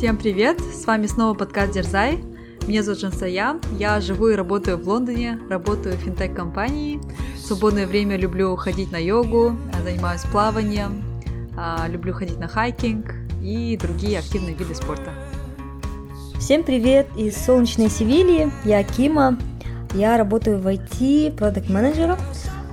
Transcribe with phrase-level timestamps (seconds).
[0.00, 0.58] Всем привет!
[0.60, 2.24] С вами снова подкаст Дерзай.
[2.66, 3.60] Меня зовут Жансая.
[3.78, 6.98] Я живу и работаю в Лондоне, работаю в финтех-компании.
[7.36, 11.04] В свободное время люблю ходить на йогу, занимаюсь плаванием,
[11.54, 15.10] а, люблю ходить на хайкинг и другие активные виды спорта.
[16.38, 18.50] Всем привет из солнечной Севильи.
[18.64, 19.36] Я Кима.
[19.92, 22.16] Я работаю в IT продукт менеджером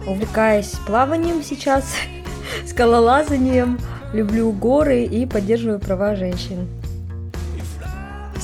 [0.08, 1.94] увлекаюсь плаванием сейчас,
[2.66, 3.78] скалолазанием,
[4.14, 6.70] люблю горы и поддерживаю права женщин.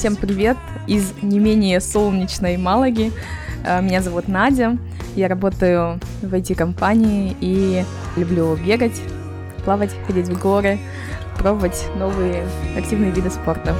[0.03, 3.13] Всем привет из не менее солнечной Малаги.
[3.65, 4.77] Э, меня зовут Надя.
[5.15, 7.85] Я работаю в IT-компании и
[8.17, 9.01] люблю бегать,
[9.63, 10.77] плавать, ходить в горы,
[11.37, 12.45] пробовать новые
[12.77, 13.73] активные виды спорта.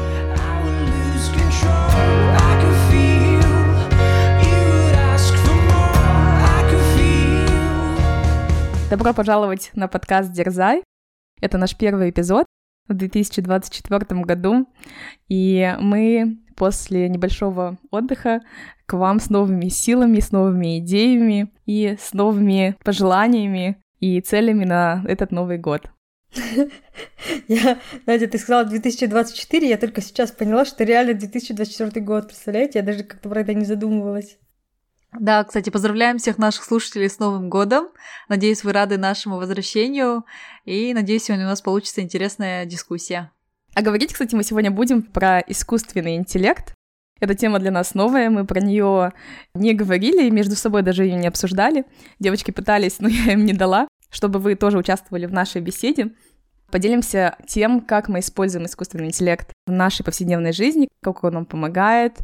[8.90, 10.84] Добро пожаловать на подкаст «Дерзай».
[11.42, 12.46] Это наш первый эпизод
[12.88, 14.68] в 2024 году,
[15.28, 18.42] и мы после небольшого отдыха
[18.86, 25.04] к вам с новыми силами, с новыми идеями и с новыми пожеланиями и целями на
[25.08, 25.90] этот Новый год.
[27.48, 32.80] Я, Надя, ты сказала 2024, я только сейчас поняла, что реально 2024 год, представляете?
[32.80, 34.38] Я даже как-то про это не задумывалась.
[35.20, 37.90] Да, кстати, поздравляем всех наших слушателей с Новым годом.
[38.30, 40.26] Надеюсь, вы рады нашему возвращению.
[40.66, 43.32] И надеюсь, сегодня у нас получится интересная дискуссия.
[43.76, 46.74] А говорить, кстати, мы сегодня будем про искусственный интеллект.
[47.20, 49.14] Эта тема для нас новая, мы про нее
[49.54, 51.86] не говорили между собой даже ее не обсуждали.
[52.20, 56.12] Девочки пытались, но я им не дала, чтобы вы тоже участвовали в нашей беседе.
[56.72, 62.18] Поделимся тем, как мы используем искусственный интеллект в нашей повседневной жизни, как он нам помогает,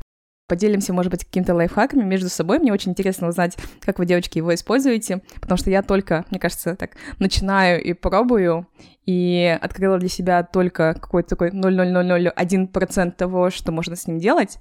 [0.49, 2.59] поделимся, может быть, какими-то лайфхаками между собой.
[2.59, 6.75] Мне очень интересно узнать, как вы, девочки, его используете, потому что я только, мне кажется,
[6.75, 8.67] так начинаю и пробую,
[9.05, 14.57] и открыла для себя только какой-то такой 0,0001% того, что можно с ним делать.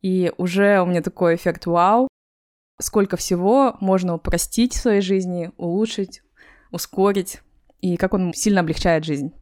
[0.00, 2.08] И уже у меня такой эффект вау,
[2.80, 6.22] сколько всего можно упростить в своей жизни, улучшить,
[6.70, 7.40] ускорить,
[7.80, 9.32] и как он сильно облегчает жизнь.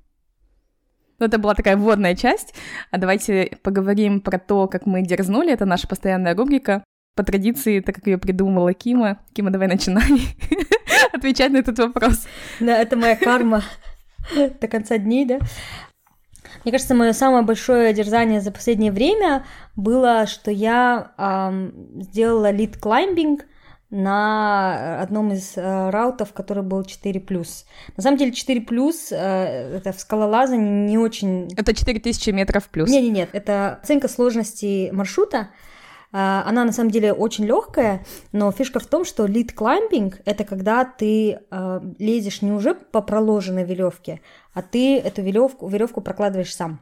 [1.19, 2.55] Ну, это была такая вводная часть.
[2.91, 5.53] А давайте поговорим про то, как мы дерзнули.
[5.53, 6.85] Это наша постоянная рубрика.
[7.15, 9.19] По традиции, так как ее придумала Кима.
[9.33, 10.05] Кима, давай начинай
[11.13, 12.27] отвечать на этот вопрос.
[12.61, 13.63] Да, это моя карма
[14.61, 15.39] до конца дней, да?
[16.65, 19.47] Мне кажется, мое самое большое дерзание за последнее время
[19.77, 23.47] было, что я эм, сделала лид клаймбинг–
[23.97, 27.47] на одном из э, раутов, который был 4+.
[27.97, 31.49] На самом деле 4+, э, это в скалолазании не очень...
[31.57, 32.91] Это 4000 метров плюс.
[32.91, 35.49] Нет, нет, нет, это оценка сложности маршрута,
[36.13, 40.45] э, она на самом деле очень легкая, но фишка в том, что lead climbing это
[40.45, 44.21] когда ты э, лезешь не уже по проложенной веревке,
[44.53, 46.81] а ты эту веревку, веревку прокладываешь сам.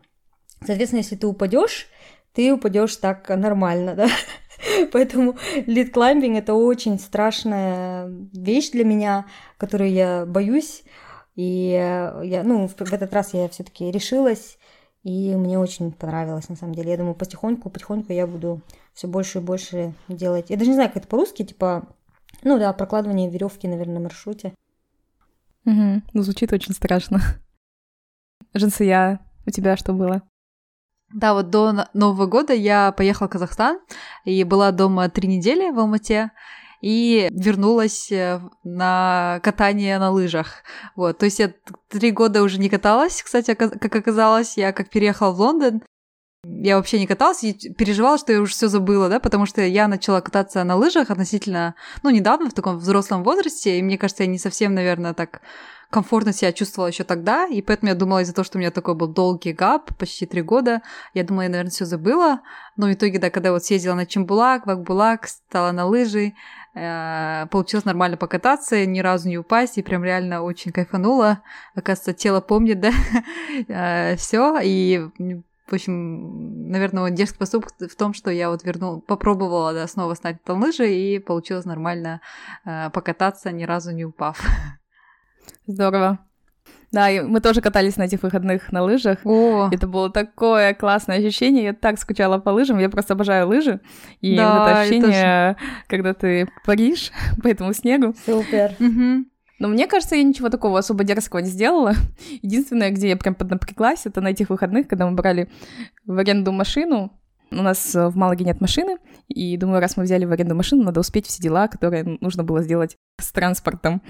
[0.66, 1.88] Соответственно, если ты упадешь,
[2.32, 4.08] ты упадешь так нормально, да.
[4.92, 9.26] Поэтому лид клаймбинг это очень страшная вещь для меня,
[9.56, 10.82] которую я боюсь.
[11.36, 14.56] И я, ну, в, этот раз я все-таки решилась,
[15.02, 16.92] и мне очень понравилось, на самом деле.
[16.92, 18.62] Я думаю, потихоньку, потихоньку я буду
[18.92, 20.50] все больше и больше делать.
[20.50, 21.88] Я даже не знаю, как это по-русски, типа,
[22.42, 24.54] ну да, прокладывание веревки, наверное, на маршруте.
[25.66, 26.02] Угу.
[26.12, 27.20] Ну, звучит очень страшно.
[28.54, 30.22] Женсия, у тебя что было?
[31.14, 33.78] Да, вот до Нового года я поехала в Казахстан
[34.24, 36.32] и была дома три недели в Алмате
[36.80, 40.64] и вернулась э, на катание на лыжах.
[40.96, 41.52] Вот, то есть я
[41.88, 45.82] три года уже не каталась, кстати, как оказалось, я как переехала в Лондон,
[46.44, 49.86] я вообще не каталась и переживала, что я уже все забыла, да, потому что я
[49.86, 54.28] начала кататься на лыжах относительно, ну, недавно, в таком взрослом возрасте, и мне кажется, я
[54.28, 55.40] не совсем, наверное, так
[55.94, 58.96] комфортно себя чувствовала еще тогда, и поэтому я думала из-за того, что у меня такой
[58.96, 60.82] был долгий гап, почти три года,
[61.14, 62.40] я думала, я, наверное, все забыла,
[62.76, 66.32] но в итоге, да, когда вот съездила на Чембулак, Вакбулак, стала на лыжи,
[66.74, 71.42] э, получилось нормально покататься, ни разу не упасть, и прям реально очень кайфанула.
[71.76, 72.90] Оказывается, тело помнит, да,
[73.68, 74.98] э, все, и
[75.68, 80.44] в общем, наверное, дерзкий поступок в том, что я вот вернула, попробовала да, снова снять
[80.48, 82.20] на лыжи, и получилось нормально
[82.64, 84.42] э, покататься, ни разу не упав.
[85.66, 86.18] Здорово.
[86.94, 89.18] Да, и мы тоже катались на этих выходных на лыжах.
[89.24, 89.68] О.
[89.72, 91.64] Это было такое классное ощущение.
[91.64, 92.78] Я так скучала по лыжам.
[92.78, 93.80] Я просто обожаю лыжи.
[94.20, 95.56] И да, вот это ощущение, это...
[95.88, 97.10] когда ты паришь
[97.42, 98.14] по этому снегу.
[98.24, 98.76] Супер.
[98.78, 99.24] Угу.
[99.58, 101.94] Но мне кажется, я ничего такого особо дерзкого не сделала.
[102.42, 105.50] Единственное, где я прям поднапряглась, это на этих выходных, когда мы брали
[106.06, 107.12] в аренду машину
[107.50, 108.98] у нас э, в Малаге нет машины,
[109.28, 112.62] и думаю, раз мы взяли в аренду машину, надо успеть все дела, которые нужно было
[112.62, 114.02] сделать с транспортом.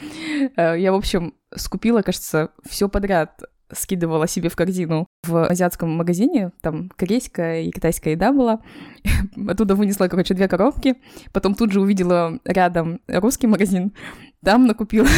[0.57, 6.53] Э, я, в общем, скупила, кажется, все подряд скидывала себе в корзину в азиатском магазине,
[6.61, 8.61] там корейская и китайская еда была.
[9.49, 10.97] Оттуда вынесла, короче, две коробки.
[11.33, 13.93] Потом тут же увидела рядом русский магазин.
[14.45, 15.09] Там накупила.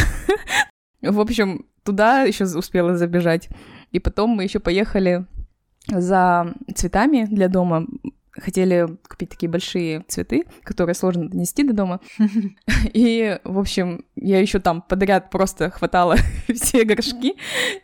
[1.01, 3.49] В общем, туда еще успела забежать.
[3.91, 5.25] И потом мы еще поехали
[5.87, 7.85] за цветами для дома
[8.37, 11.99] хотели купить такие большие цветы, которые сложно донести до дома.
[12.93, 16.15] И, в общем, я еще там подряд просто хватала
[16.53, 17.35] все горшки.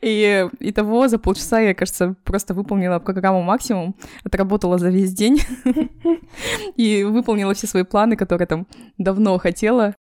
[0.02, 5.42] И, и того за полчаса я, кажется, просто выполнила программу максимум, отработала за весь день
[6.76, 8.68] и выполнила все свои планы, которые там
[8.98, 9.96] давно хотела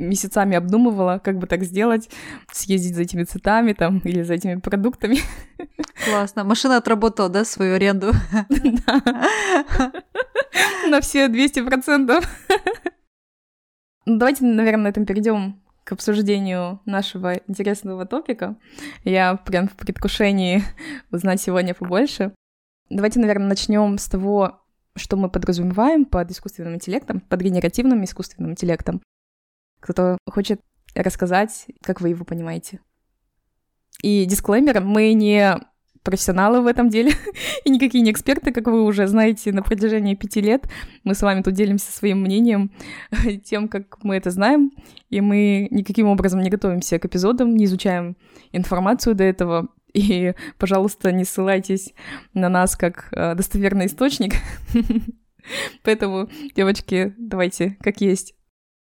[0.00, 2.10] месяцами обдумывала, как бы так сделать,
[2.52, 5.18] съездить за этими цветами там или за этими продуктами.
[6.04, 6.44] Классно.
[6.44, 8.12] Машина отработала, да, свою аренду?
[8.48, 9.92] Да.
[10.88, 12.24] На все 200%.
[14.06, 18.56] Ну, давайте, наверное, на этом перейдем к обсуждению нашего интересного топика.
[19.04, 20.62] Я прям в предвкушении
[21.10, 22.32] узнать сегодня побольше.
[22.88, 24.60] Давайте, наверное, начнем с того,
[24.96, 29.00] что мы подразумеваем под искусственным интеллектом, под генеративным искусственным интеллектом.
[29.80, 30.60] Кто-то хочет
[30.94, 32.80] рассказать, как вы его понимаете.
[34.02, 35.58] И дисклеймер, мы не
[36.02, 37.12] профессионалы в этом деле
[37.64, 40.68] и никакие не эксперты, как вы уже знаете, на протяжении пяти лет.
[41.04, 42.72] Мы с вами тут делимся своим мнением,
[43.44, 44.70] тем, как мы это знаем,
[45.08, 48.16] и мы никаким образом не готовимся к эпизодам, не изучаем
[48.52, 49.68] информацию до этого.
[49.92, 51.92] И, пожалуйста, не ссылайтесь
[52.32, 54.34] на нас как э, достоверный источник.
[55.82, 58.34] Поэтому, девочки, давайте как есть.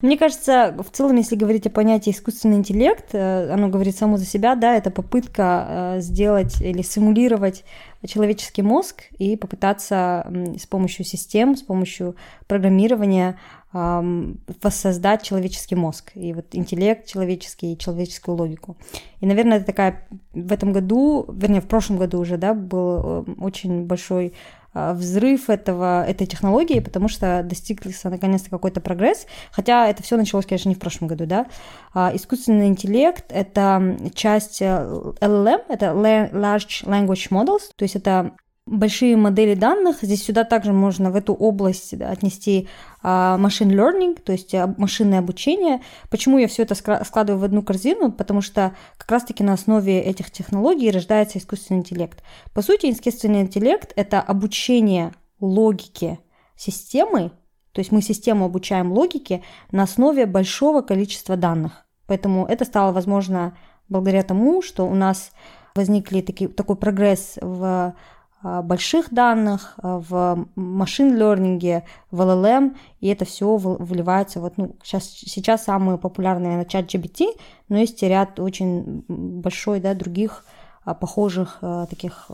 [0.01, 4.25] Мне кажется, в целом, если говорить о понятии искусственный интеллект, э, оно говорит само за
[4.25, 5.68] себя, да, это попытка
[5.98, 7.63] э, сделать или симулировать
[8.06, 10.25] человеческий мозг и попытаться
[10.59, 12.15] с помощью систем, с помощью
[12.48, 13.38] программирования
[13.74, 18.75] воссоздать человеческий мозг, и вот интеллект человеческий, и человеческую логику.
[19.21, 23.31] И, наверное, это такая в этом году, вернее, в прошлом году уже, да, был э,
[23.39, 24.33] очень большой
[24.74, 30.70] взрыв этого, этой технологии, потому что достигся наконец-то какой-то прогресс, хотя это все началось, конечно,
[30.70, 31.48] не в прошлом году, да.
[31.94, 38.32] А, искусственный интеллект— это часть LLM, э, это Large Language Models, то есть это
[38.66, 39.98] большие модели данных.
[40.02, 42.68] Здесь сюда также можно в эту область отнести
[43.04, 45.81] machine learning, то есть а, машинное обучение.
[46.10, 48.12] Почему я все это складываю в одну корзину?
[48.12, 52.24] Потому что как раз-таки на основе этих технологий рождается искусственный интеллект.
[52.54, 56.19] По сути, искусственный интеллект— это обучение логике
[56.56, 57.31] системы,
[57.72, 61.86] то есть мы систему обучаем логике на основе большого количества данных.
[62.06, 63.58] Поэтому это стало возможно
[63.90, 65.31] благодаря тому, что у нас
[65.74, 67.96] возникли такие, такой прогресс в
[68.44, 75.06] больших данных, а, в машин лернинге, в LLM, и это все вливается вот, ну, сейчас,
[75.06, 77.38] сейчас самые популярные на чат GBT,
[77.70, 80.46] но есть ряд очень большой, да, других
[80.84, 81.60] а, похожих
[81.90, 82.30] таких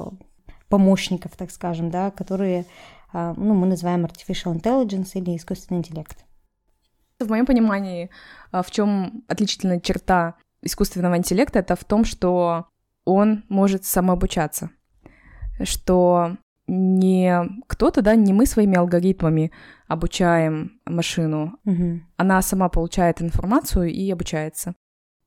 [0.69, 2.65] помощников, так скажем, да, которые,
[3.13, 6.25] ну, мы называем artificial intelligence или искусственный интеллект.
[7.19, 8.09] В моем понимании,
[8.51, 12.65] в чем отличительная черта искусственного интеллекта, это в том, что
[13.05, 14.71] он может самообучаться
[15.63, 16.37] что
[16.67, 19.51] не кто-то, да, не мы своими алгоритмами
[19.87, 22.01] обучаем машину, угу.
[22.17, 24.75] она сама получает информацию и обучается.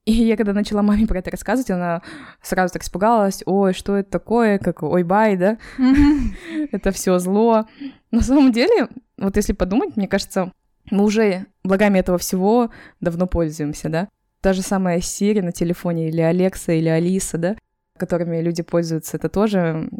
[0.06, 2.03] И я когда начала маме про это рассказывать, она
[2.43, 5.59] сразу так испугалась, ой, что это такое, как ой, бай, да,
[6.73, 7.66] это все зло.
[8.11, 8.88] На самом деле,
[9.19, 10.52] вот если подумать, мне кажется,
[10.90, 14.09] мы уже благами этого всего давно пользуемся, да.
[14.40, 17.57] Та же самая Siri на телефоне, или Алекса, или Алиса, да,
[17.99, 19.90] которыми люди пользуются, это тоже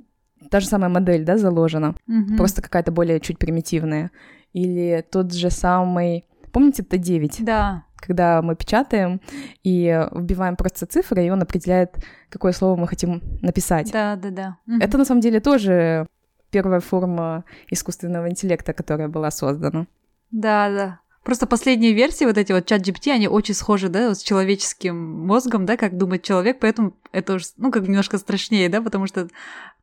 [0.51, 2.37] та же самая модель, да, заложена, угу.
[2.37, 4.11] просто какая-то более чуть примитивная.
[4.53, 7.45] Или тот же самый, помните Т9?
[7.45, 7.85] Да.
[7.97, 9.21] Когда мы печатаем
[9.63, 13.93] и вбиваем просто цифры, и он определяет, какое слово мы хотим написать.
[13.93, 14.57] Да, да, да.
[14.81, 16.07] Это на самом деле тоже
[16.51, 19.87] первая форма искусственного интеллекта, которая была создана.
[20.31, 21.00] Да, да.
[21.25, 25.67] Просто последние версии, вот эти вот чат GPT, они очень схожи, да, с человеческим мозгом,
[25.67, 29.29] да, как думает человек, поэтому это уже, ну, как немножко страшнее, да, потому что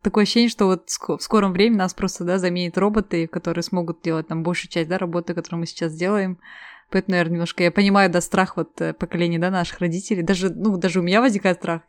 [0.01, 4.27] такое ощущение, что вот в скором времени нас просто, да, заменят роботы, которые смогут делать
[4.27, 6.39] там большую часть, да, работы, которую мы сейчас делаем.
[6.89, 10.23] Поэтому, наверное, немножко я понимаю, да, страх вот э, поколения, да, наших родителей.
[10.23, 11.81] Даже, ну, даже у меня возникает страх.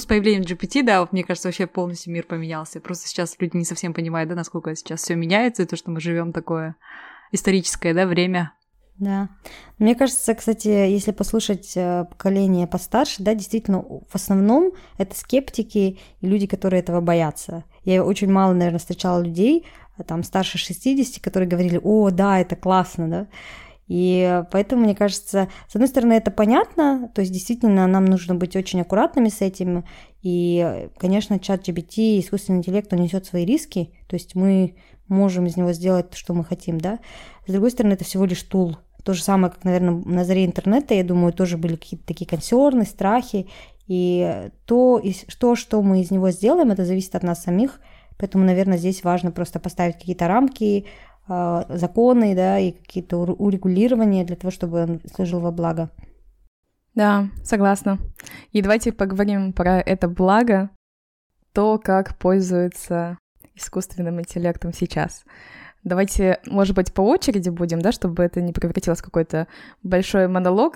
[0.00, 2.80] С появлением GPT, да, вот, мне кажется, вообще полностью мир поменялся.
[2.80, 6.00] Просто сейчас люди не совсем понимают, да, насколько сейчас все меняется, и то, что мы
[6.00, 6.76] живем такое
[7.32, 8.52] историческое, да, время.
[8.98, 9.28] Да.
[9.78, 16.26] Мне кажется, кстати, если послушать э, поколение постарше, да, действительно, в основном это скептики и
[16.26, 17.64] люди, которые этого боятся.
[17.84, 19.66] Я очень мало, наверное, встречала людей,
[19.98, 23.26] э, там, старше 60, которые говорили, о, да, это классно, да.
[23.86, 28.54] И поэтому, мне кажется, с одной стороны, это понятно, то есть действительно нам нужно быть
[28.54, 29.84] очень аккуратными с этим.
[30.22, 34.76] И, конечно, чат GBT, искусственный интеллект, он несет свои риски, то есть мы
[35.08, 36.98] можем из него сделать, что мы хотим, да.
[37.46, 38.76] С другой стороны, это всего лишь тул.
[39.08, 42.84] То же самое, как, наверное, на заре интернета, я думаю, тоже были какие-то такие консерны,
[42.84, 43.48] страхи.
[43.86, 45.02] И то,
[45.40, 47.80] то, что мы из него сделаем, это зависит от нас самих.
[48.18, 50.84] Поэтому, наверное, здесь важно просто поставить какие-то рамки,
[51.26, 55.88] а, законы, да, и какие-то урегулирования для того, чтобы он служил во благо.
[56.94, 57.98] Да, согласна.
[58.52, 60.68] И давайте поговорим про это благо,
[61.54, 63.16] то, как пользуется
[63.54, 65.24] искусственным интеллектом сейчас.
[65.88, 69.48] Давайте, может быть, по очереди будем, да, чтобы это не превратилось в какой-то
[69.82, 70.74] большой монолог.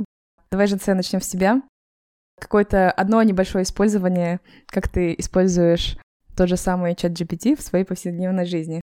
[0.50, 1.62] Давай, же начнем с тебя.
[2.40, 5.99] Какое-то одно небольшое использование, как ты используешь
[6.35, 8.81] тот же самый чат GPT в своей повседневной жизни.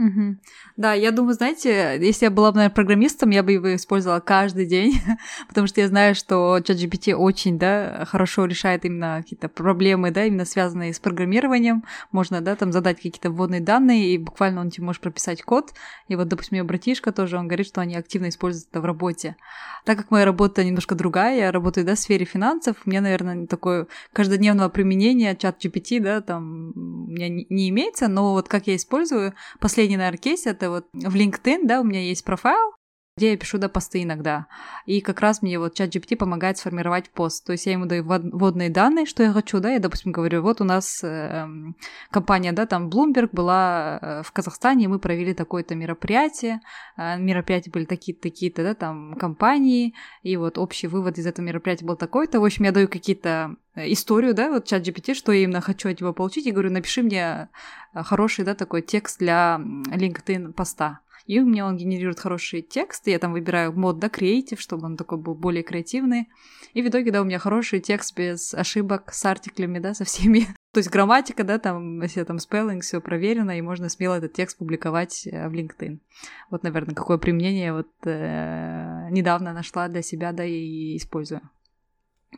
[0.00, 0.36] Угу.
[0.78, 4.64] Да, я думаю, знаете, если я была бы, наверное, программистом, я бы его использовала каждый
[4.64, 4.94] день,
[5.48, 10.46] потому что я знаю, что ChatGPT очень, да, хорошо решает именно какие-то проблемы, да, именно
[10.46, 11.84] связанные с программированием.
[12.12, 15.74] Можно, да, там задать какие-то вводные данные, и буквально он тебе может прописать код.
[16.08, 19.36] И вот, допустим, ее братишка тоже, он говорит, что они активно используют это в работе.
[19.84, 23.86] Так как моя работа немножко другая, я работаю, да, в сфере финансов, меня, наверное, такое
[24.14, 29.34] каждодневного применения чат GPT, да, там у меня не имеется, но вот как я использую,
[29.58, 32.74] последний наверное, кейс, это вот в LinkedIn, да, у меня есть профайл,
[33.16, 34.46] где я пишу, да, посты иногда.
[34.86, 37.44] И как раз мне вот чат GPT помогает сформировать пост.
[37.44, 40.60] То есть я ему даю вводные данные, что я хочу, да, я, допустим, говорю, вот
[40.60, 41.46] у нас э,
[42.10, 46.60] компания, да, там Bloomberg была э, в Казахстане, мы провели такое-то мероприятие,
[46.96, 51.84] э, мероприятия были такие-то, такие-то, да, там компании, и вот общий вывод из этого мероприятия
[51.84, 52.40] был такой-то.
[52.40, 55.90] В общем, я даю какие-то э, историю, да, вот чат GPT, что я именно хочу
[55.90, 57.48] от него получить, и говорю, напиши мне
[57.92, 63.12] э, хороший, да, такой текст для LinkedIn поста и у меня он генерирует хорошие тексты,
[63.12, 66.28] я там выбираю мод, да, креатив, чтобы он такой был более креативный,
[66.74, 70.48] и в итоге, да, у меня хороший текст без ошибок, с артиклями, да, со всеми.
[70.72, 74.58] То есть грамматика, да, там, если там спеллинг, все проверено, и можно смело этот текст
[74.58, 76.00] публиковать э, в LinkedIn.
[76.50, 81.42] Вот, наверное, какое применение вот э, недавно нашла для себя, да, и использую.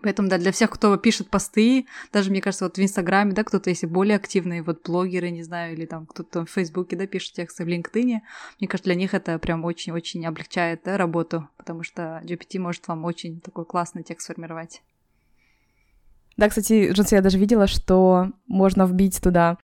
[0.01, 3.69] Поэтому, да, для всех, кто пишет посты, даже, мне кажется, вот в Инстаграме, да, кто-то,
[3.69, 7.65] если более активные, вот блогеры, не знаю, или там кто-то в Фейсбуке, да, пишет тексты
[7.65, 8.21] в LinkedIn,
[8.59, 13.05] мне кажется, для них это прям очень-очень облегчает, да, работу, потому что GPT может вам
[13.05, 14.83] очень такой классный текст сформировать.
[16.39, 19.59] Да, кстати, Джонси, я даже видела, что можно вбить туда,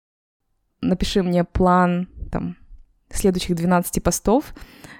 [0.80, 2.56] напиши мне план, там,
[3.10, 4.54] следующих 12 постов,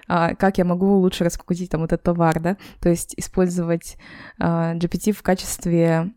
[0.09, 3.97] а, как я могу лучше раскрутить там этот товар, да, то есть использовать
[4.39, 6.13] а, GPT в качестве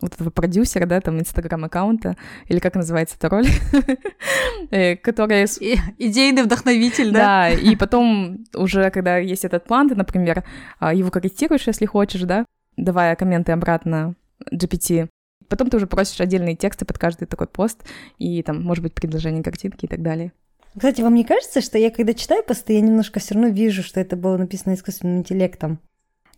[0.00, 2.16] вот этого продюсера, да, там, инстаграм-аккаунта,
[2.46, 3.46] или как называется эта роль,
[4.70, 5.46] э, которая...
[5.46, 7.18] Идейный вдохновитель, да?
[7.18, 10.44] Да, и потом уже, когда есть этот план, ты, например,
[10.78, 14.14] а, его корректируешь, если хочешь, да, давая комменты обратно
[14.50, 15.08] GPT,
[15.48, 17.86] потом ты уже просишь отдельные тексты под каждый такой пост,
[18.18, 20.32] и там, может быть, предложение картинки и так далее.
[20.76, 24.00] Кстати, вам не кажется, что я когда читаю посты, я немножко все равно вижу, что
[24.00, 25.80] это было написано искусственным интеллектом?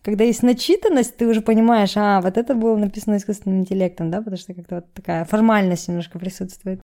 [0.01, 4.35] Когда есть начитанность, ты уже понимаешь, а, вот это было написано искусственным интеллектом, да, потому
[4.37, 6.81] что как-то вот такая формальность немножко присутствует.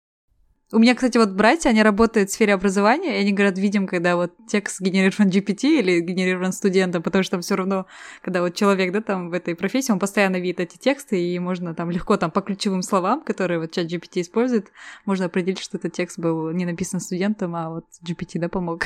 [0.75, 4.17] У меня, кстати, вот братья, они работают в сфере образования, и они говорят, видим, когда
[4.17, 7.85] вот текст генерирован GPT или генерирован студентом, потому что там все равно,
[8.23, 11.75] когда вот человек, да, там в этой профессии, он постоянно видит эти тексты, и можно
[11.75, 14.73] там легко там по ключевым словам, которые вот чат GPT использует,
[15.05, 18.85] можно определить, что этот текст был не написан студентом, а вот GPT, да, помог.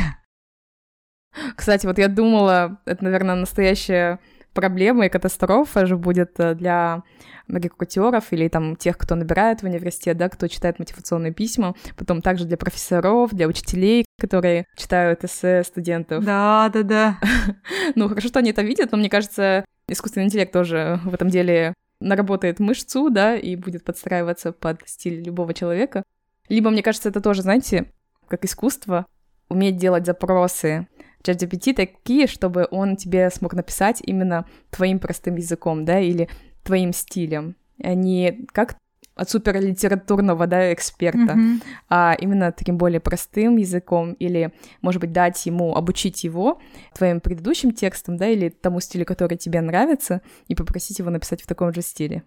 [1.55, 4.19] Кстати, вот я думала, это, наверное, настоящая
[4.57, 7.03] проблема и катастрофа же будет э, для
[7.49, 12.47] рекрутеров или там тех, кто набирает в университет, да, кто читает мотивационные письма, потом также
[12.47, 16.25] для профессоров, для учителей, которые читают эссе студентов.
[16.25, 17.21] Да, да, да.
[17.95, 21.75] ну, хорошо, что они это видят, но мне кажется, искусственный интеллект тоже в этом деле
[22.01, 26.03] наработает мышцу, да, и будет подстраиваться под стиль любого человека.
[26.49, 27.93] Либо, мне кажется, это тоже, знаете,
[28.27, 29.07] как искусство,
[29.49, 30.89] уметь делать запросы
[31.23, 36.29] ChatGPT такие, чтобы он тебе смог написать именно твоим простым языком, да, или
[36.63, 38.77] твоим стилем, а не как
[39.17, 41.63] от суперлитературного, да, эксперта, mm-hmm.
[41.89, 46.61] а именно таким более простым языком, или, может быть, дать ему, обучить его
[46.95, 51.47] твоим предыдущим текстом, да, или тому стилю, который тебе нравится, и попросить его написать в
[51.47, 52.25] таком же стиле.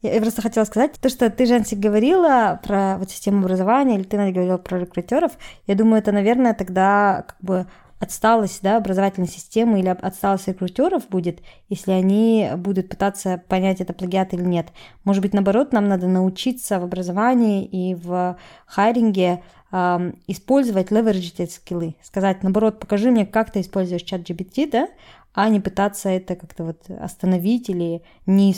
[0.00, 4.16] Я просто хотела сказать, то, что ты, Жансик, говорила про вот систему образования, или ты,
[4.16, 5.32] Надя, говорила про рекрутеров,
[5.66, 7.66] я думаю, это, наверное, тогда как бы
[8.00, 14.32] отсталость да, образовательной системы или отсталость рекрутеров будет, если они будут пытаться понять, это плагиат
[14.34, 14.68] или нет.
[15.04, 18.36] Может быть, наоборот, нам надо научиться в образовании и в
[18.66, 21.96] хайринге э, использовать, leverage эти скиллы.
[22.02, 24.88] Сказать, наоборот, покажи мне, как ты используешь чат GPT, да,
[25.34, 28.54] а не пытаться это как-то вот остановить или не,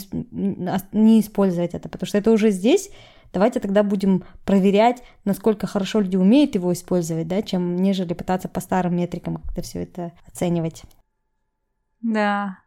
[0.91, 2.89] не использовать это, потому что это уже здесь,
[3.33, 8.59] давайте тогда будем проверять, насколько хорошо люди умеют его использовать, да, чем нежели пытаться по
[8.59, 10.83] старым метрикам как-то все это оценивать.
[12.01, 12.57] Да,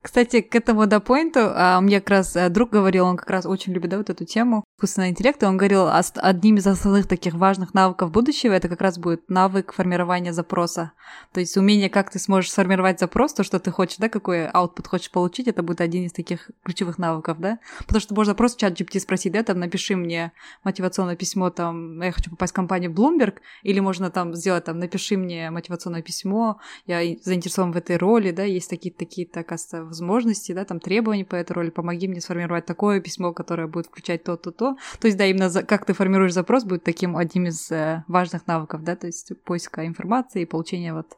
[0.00, 3.46] кстати, к этому до поинту, а, мне как раз э, друг говорил, он как раз
[3.46, 7.74] очень любит да, вот эту тему искусственного интеллекта, он говорил, одним из основных таких важных
[7.74, 10.92] навыков будущего это как раз будет навык формирования запроса.
[11.32, 14.86] То есть умение, как ты сможешь сформировать запрос, то, что ты хочешь, да, какой output
[14.86, 17.58] хочешь получить, это будет один из таких ключевых навыков, да.
[17.80, 22.12] Потому что можно просто чат GPT спросить, да, там, напиши мне мотивационное письмо, там, я
[22.12, 27.00] хочу попасть в компанию Bloomberg, или можно там сделать, там, напиши мне мотивационное письмо, я
[27.24, 31.52] заинтересован в этой роли, да, есть такие-то, такие-то, оказывается, возможности, да, там требований по этой
[31.52, 34.76] роли, помоги мне сформировать такое письмо, которое будет включать то-то, то.
[35.00, 38.46] То есть, да, именно за, как ты формируешь запрос будет таким одним из э, важных
[38.46, 41.16] навыков, да, то есть поиска информации и получения вот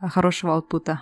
[0.00, 1.00] э, хорошего аутпута.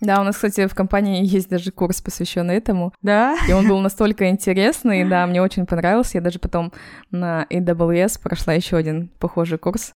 [0.00, 2.92] Да, у нас, кстати, в компании есть даже курс, посвященный этому.
[3.02, 3.36] Да.
[3.48, 6.18] И он был настолько интересный, да, мне очень понравился.
[6.18, 6.72] Я даже потом
[7.10, 9.92] на AWS прошла еще один похожий курс.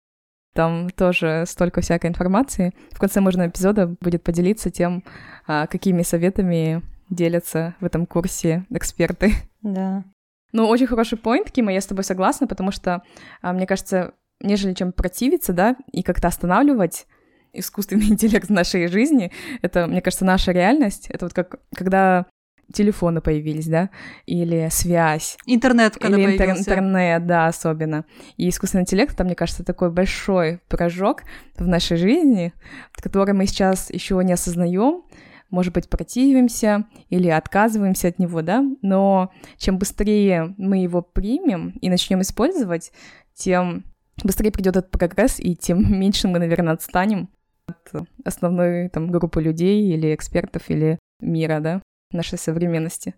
[0.55, 2.75] Там тоже столько всякой информации.
[2.91, 5.05] В конце можно эпизода будет поделиться тем,
[5.47, 9.33] а, какими советами делятся в этом курсе эксперты.
[9.63, 10.05] Да.
[10.53, 13.03] Ну, очень хороший поинт, Кима, я с тобой согласна, потому что,
[13.43, 17.07] а, мне кажется, нежели чем противиться, да, и как-то останавливать
[17.53, 19.31] искусственный интеллект в нашей жизни,
[19.63, 21.09] это, мне кажется, наша реальность.
[21.11, 22.27] Это вот как, когда
[22.73, 23.91] телефоны появились, да,
[24.27, 25.37] или связь.
[25.47, 26.61] Интернет, когда или появился.
[26.61, 28.05] интернет, да, особенно.
[28.37, 31.23] И искусственный интеллект, это, мне кажется, такой большой прыжок
[31.57, 32.53] в нашей жизни,
[32.93, 35.03] который мы сейчас еще не осознаем,
[35.51, 41.91] может быть, противимся или отказываемся от него, да, но чем быстрее мы его примем и
[41.91, 42.93] начнем использовать,
[43.35, 43.85] тем
[44.23, 47.29] быстрее придет этот прогресс, и тем меньше мы, наверное, отстанем
[47.67, 53.15] от основной там группы людей или экспертов или мира, да нашей современности.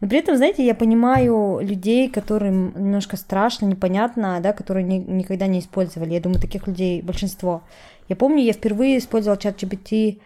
[0.00, 5.46] Но при этом, знаете, я понимаю людей, которым немножко страшно, непонятно, да, которые ни, никогда
[5.46, 6.12] не использовали.
[6.14, 7.62] Я думаю, таких людей большинство.
[8.08, 10.20] Я помню, я впервые использовала чат GPT,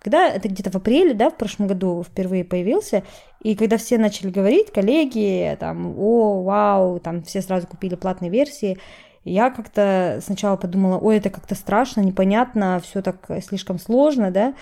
[0.00, 3.02] когда это где-то в апреле, да, в прошлом году впервые появился,
[3.42, 8.78] и когда все начали говорить, коллеги, там, о, вау, там, все сразу купили платные версии,
[9.24, 14.54] я как-то сначала подумала, ой, это как-то страшно, непонятно, все так слишком сложно, да,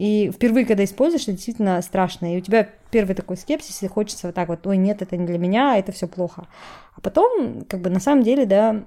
[0.00, 2.34] и впервые, когда используешь, это действительно страшно.
[2.34, 5.26] И у тебя первый такой скепсис, и хочется вот так вот, ой, нет, это не
[5.26, 6.48] для меня, это все плохо.
[6.96, 8.86] А потом, как бы на самом деле, да,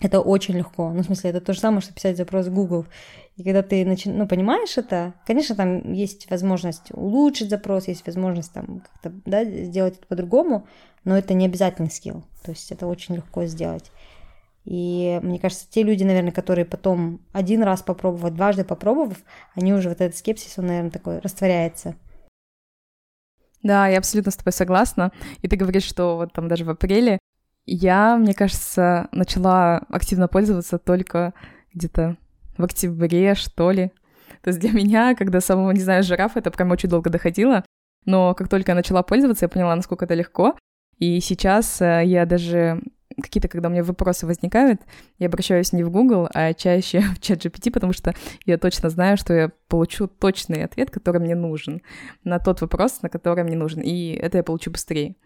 [0.00, 0.90] это очень легко.
[0.94, 2.86] Ну, в смысле, это то же самое, что писать запрос в Google.
[3.36, 4.08] И когда ты начи...
[4.08, 9.98] ну, понимаешь это, конечно, там есть возможность улучшить запрос, есть возможность там как-то да, сделать
[9.98, 10.66] это по-другому,
[11.04, 12.24] но это не обязательный скилл.
[12.42, 13.92] То есть это очень легко сделать.
[14.66, 19.16] И мне кажется, те люди, наверное, которые потом один раз попробовав, дважды попробовав,
[19.54, 21.94] они уже вот этот скепсис, он, наверное, такой растворяется.
[23.62, 25.12] Да, я абсолютно с тобой согласна.
[25.40, 27.20] И ты говоришь, что вот там даже в апреле
[27.64, 31.32] я, мне кажется, начала активно пользоваться только
[31.72, 32.16] где-то
[32.58, 33.92] в октябре, что ли.
[34.42, 37.64] То есть для меня, когда самого, не знаю, жирафа, это прям очень долго доходило.
[38.04, 40.56] Но как только я начала пользоваться, я поняла, насколько это легко.
[40.98, 42.82] И сейчас э, я даже
[43.22, 44.82] какие-то, когда у меня вопросы возникают,
[45.18, 49.16] я обращаюсь не в Google, а чаще в чат GPT, потому что я точно знаю,
[49.16, 51.82] что я получу точный ответ, который мне нужен,
[52.24, 55.16] на тот вопрос, на который мне нужен, и это я получу быстрее.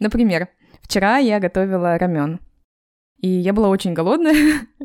[0.00, 0.48] Например,
[0.82, 2.40] вчера я готовила рамен,
[3.20, 4.34] и я была очень голодная,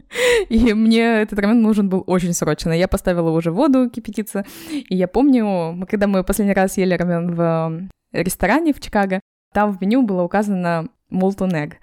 [0.49, 2.71] и мне этот рамен нужен был очень срочно.
[2.71, 7.89] Я поставила уже воду кипятиться, и я помню, когда мы последний раз ели рамен в
[8.11, 9.21] ресторане в Чикаго,
[9.53, 11.73] там в меню было указано molten egg.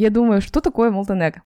[0.00, 1.40] Я думаю, что такое egg?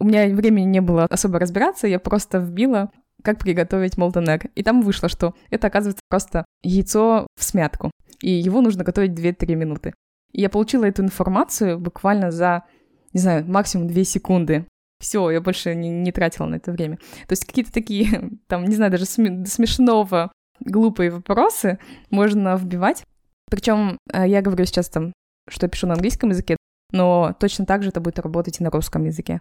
[0.00, 2.90] У меня времени не было особо разбираться, я просто вбила,
[3.22, 4.50] как приготовить egg.
[4.56, 7.92] И там вышло, что это, оказывается, просто яйцо в смятку.
[8.20, 9.94] И его нужно готовить 2-3 минуты.
[10.32, 12.64] И я получила эту информацию буквально за,
[13.12, 14.66] не знаю, максимум 2 секунды.
[14.98, 16.96] Все, я больше не, не тратила на это время.
[17.28, 21.78] То есть какие-то такие, там, не знаю, даже см- смешного глупые вопросы
[22.10, 23.04] можно вбивать.
[23.48, 25.12] Причем э, я говорю сейчас там,
[25.48, 26.56] что я пишу на английском языке,
[26.92, 29.40] но точно так же это будет работать и на русском языке.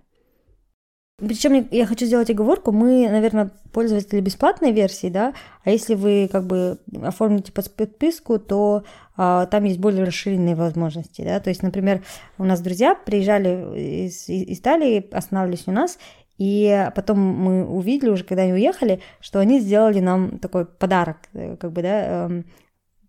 [1.18, 6.48] Причем я хочу сделать оговорку, мы, наверное, пользователи бесплатной версии, да, а если вы как
[6.48, 8.84] бы оформите подписку, то
[9.16, 12.04] а, там есть более расширенные возможности, да, то есть, например,
[12.40, 16.00] у нас друзья приезжали из, из Италии, останавливались у нас,
[16.40, 21.56] И потом мы увидели уже, когда они уехали, что они сделали нам такой подарок, э,
[21.56, 22.46] как бы, да, эм,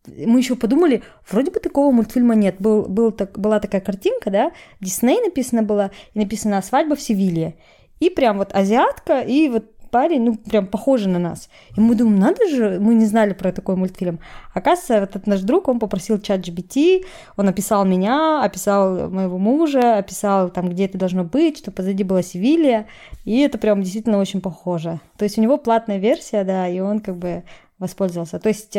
[0.07, 2.57] мы еще подумали, вроде бы такого мультфильма нет.
[2.59, 7.55] Был, был так, была такая картинка, да, Дисней написано было, и написано «Свадьба в Севилье».
[8.01, 11.49] И прям вот азиатка, и вот парень, ну, прям похожий на нас.
[11.77, 14.19] И мы думаем, надо же, мы не знали про такой мультфильм.
[14.55, 17.05] Оказывается, вот этот наш друг, он попросил чат GBT,
[17.37, 22.23] он описал меня, описал моего мужа, описал там, где это должно быть, что позади была
[22.23, 22.87] Севилья,
[23.25, 24.99] и это прям действительно очень похоже.
[25.19, 27.45] То есть у него платная версия, да, и он как бы
[27.79, 28.39] воспользовался.
[28.39, 28.77] То есть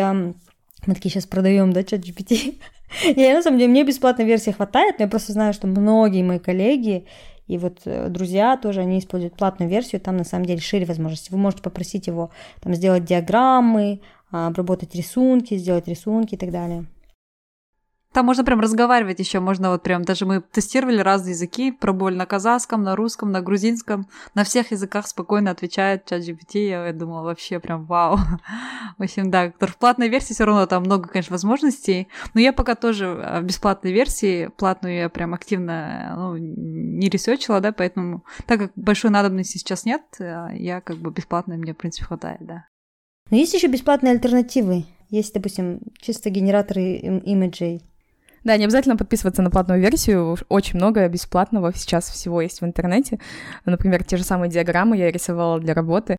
[0.85, 2.59] мы такие сейчас продаем, да, чат GPT.
[3.15, 6.37] Я, на самом деле, мне бесплатной версии хватает, но я просто знаю, что многие мои
[6.37, 7.07] коллеги
[7.47, 11.31] и вот э, друзья тоже, они используют платную версию, там на самом деле шире возможности.
[11.31, 12.29] Вы можете попросить его
[12.61, 16.85] там сделать диаграммы, а, обработать рисунки, сделать рисунки и так далее.
[18.13, 22.27] Там можно прям разговаривать еще, можно вот прям, даже мы тестировали разные языки, пробовали на
[22.27, 27.23] казахском, на русском, на грузинском, на всех языках спокойно отвечает чат GPT, я, я думала,
[27.23, 28.17] вообще прям вау.
[28.97, 32.75] В общем, да, в платной версии все равно там много, конечно, возможностей, но я пока
[32.75, 33.07] тоже
[33.41, 39.09] в бесплатной версии, платную я прям активно ну, не ресерчила, да, поэтому, так как большой
[39.09, 42.67] надобности сейчас нет, а, я как бы бесплатно мне, в принципе, хватает, да.
[43.31, 44.85] Но есть еще бесплатные альтернативы.
[45.09, 47.83] Есть, допустим, чисто генераторы имиджей,
[48.43, 50.37] да, не обязательно подписываться на платную версию.
[50.49, 53.19] Очень много бесплатного сейчас всего есть в интернете.
[53.65, 56.17] Например, те же самые диаграммы я рисовала для работы.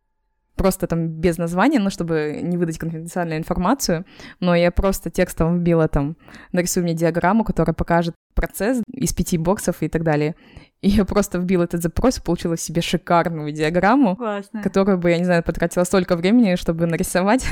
[0.55, 4.05] Просто там без названия, ну, чтобы не выдать конфиденциальную информацию.
[4.39, 6.15] Но я просто текстом вбила там,
[6.53, 10.35] нарисуй мне диаграмму, которая покажет процесс из пяти боксов и так далее.
[10.81, 14.61] И я просто вбила этот запрос и получила себе шикарную диаграмму, Классно.
[14.63, 17.45] которую бы, я не знаю, потратила столько времени, чтобы нарисовать.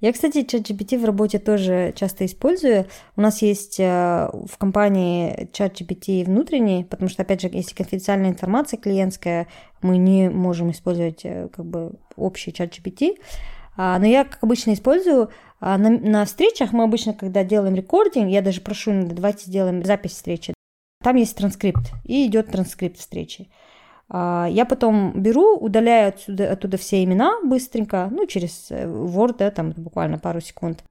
[0.00, 2.86] Я, кстати, ChatGPT в работе тоже часто использую.
[3.16, 8.78] У нас есть э, в компании ChatGPT внутренний, потому что, опять же, если конфиденциальная информация
[8.78, 9.46] клиентская,
[9.82, 13.18] мы не можем использовать э, как бы общий ChatGPT.
[13.76, 16.72] А, но я, как обычно, использую а, на, на встречах.
[16.72, 20.54] Мы обычно, когда делаем recording, я даже прошу, давайте сделаем запись встречи.
[21.02, 23.48] Там есть транскрипт, и идет транскрипт встречи.
[24.12, 29.50] А, я потом беру, удаляю отсюда, оттуда все имена быстренько, ну, через э, Word, да,
[29.52, 30.84] там буквально пару секунд.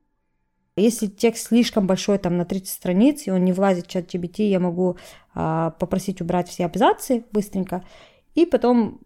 [0.78, 4.62] Если текст слишком большой, там на 30 страниц, и он не влазит в ChatGPT, я
[4.62, 4.98] могу
[5.36, 7.84] а, попросить убрать все абзацы быстренько,
[8.36, 9.02] и потом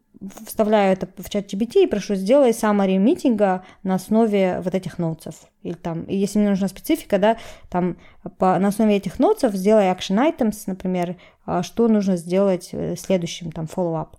[0.45, 5.35] вставляю это в чат GBT и прошу, сделай summary митинга на основе вот этих ноутсов.
[5.61, 7.37] Или там, и если мне нужна специфика, да,
[7.69, 7.97] там
[8.37, 13.51] по, на основе этих ноутсов сделай action items, например, а, что нужно сделать э, следующим,
[13.51, 14.09] там, follow-up.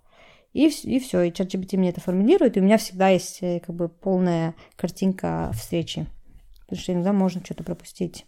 [0.52, 3.60] И, и все, и чат GBT мне это формулирует, и у меня всегда есть э,
[3.60, 6.06] как бы полная картинка встречи.
[6.60, 8.26] Потому что иногда можно что-то пропустить.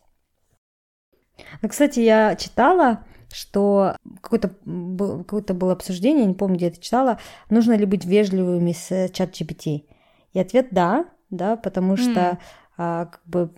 [1.63, 7.19] Ну, кстати, я читала, что какое-то какое было обсуждение, не помню, где это читала,
[7.51, 9.85] нужно ли быть вежливыми с чат GPT.
[10.33, 11.97] И ответ да, да, потому mm.
[11.97, 12.39] что
[12.77, 13.51] а, как бы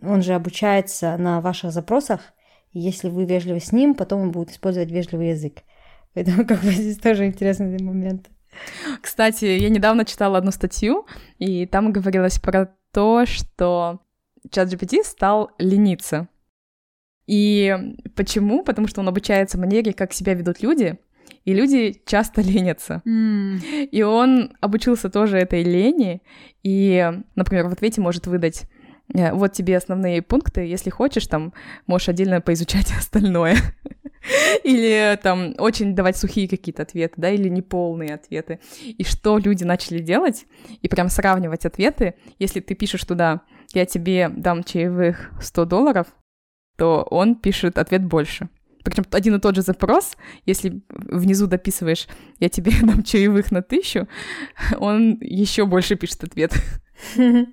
[0.00, 2.20] он же обучается на ваших запросах,
[2.72, 5.62] и если вы вежливы с ним, потом он будет использовать вежливый язык.
[6.14, 8.28] Поэтому как бы здесь тоже интересный момент.
[9.02, 11.06] Кстати, я недавно читала одну статью,
[11.38, 14.00] и там говорилось про то, что
[14.50, 16.28] чат GPT стал лениться.
[17.26, 17.76] И
[18.14, 18.62] почему?
[18.62, 20.98] Потому что он обучается манере, как себя ведут люди,
[21.44, 23.02] и люди часто ленятся.
[23.06, 23.86] Mm.
[23.86, 26.22] И он обучился тоже этой лени,
[26.62, 28.64] и, например, в ответе может выдать
[29.14, 31.52] э, вот тебе основные пункты, если хочешь, там
[31.86, 33.56] можешь отдельно поизучать остальное.
[34.64, 38.58] Или там очень давать сухие какие-то ответы, да, или неполные ответы.
[38.84, 40.46] И что люди начали делать,
[40.82, 46.08] и прям сравнивать ответы, если ты пишешь туда, я тебе дам чаевых 100 долларов,
[46.76, 48.48] то он пишет ответ больше.
[48.86, 52.06] Причем один и тот же запрос, если внизу дописываешь
[52.38, 54.06] «я тебе дам чаевых на тысячу»,
[54.78, 56.52] он еще больше пишет ответ.
[57.16, 57.46] Ну,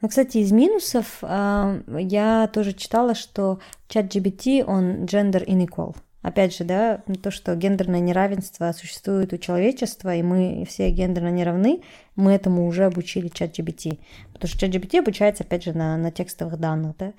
[0.08, 5.94] кстати, из минусов э, я тоже читала, что чат GBT, он gender inequal.
[6.22, 11.44] Опять же, да, то, что гендерное неравенство существует у человечества, и мы все гендерно не
[11.44, 11.82] равны,
[12.14, 13.98] мы этому уже обучили чат GBT.
[14.32, 17.12] Потому что чат GBT обучается, опять же, на, на текстовых данных, да.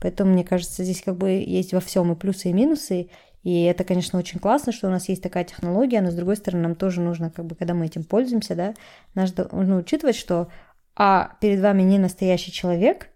[0.00, 3.10] Поэтому, мне кажется, здесь как бы есть во всем и плюсы, и минусы.
[3.42, 6.64] И это, конечно, очень классно, что у нас есть такая технология, но с другой стороны,
[6.64, 8.74] нам тоже нужно, как бы, когда мы этим пользуемся, да,
[9.14, 10.48] нужно учитывать, что
[10.96, 13.10] а перед вами не настоящий человек,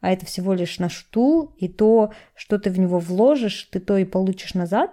[0.00, 3.96] а это всего лишь наш тул, и то, что ты в него вложишь, ты то
[3.96, 4.90] и получишь назад,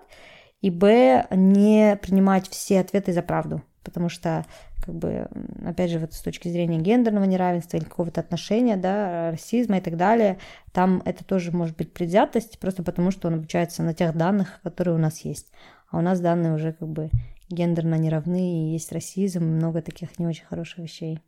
[0.62, 4.46] и б, не принимать все ответы за правду, потому что
[4.86, 5.28] как бы,
[5.66, 9.98] опять же, вот с точки зрения гендерного неравенства или какого-то отношения, да, расизма и так
[9.98, 10.38] далее,
[10.72, 14.96] там это тоже может быть предвзятость, просто потому что он обучается на тех данных, которые
[14.96, 15.52] у нас есть.
[15.90, 17.10] А у нас данные уже как бы
[17.50, 21.20] гендерно не равны, и есть расизм, и много таких не очень хороших вещей.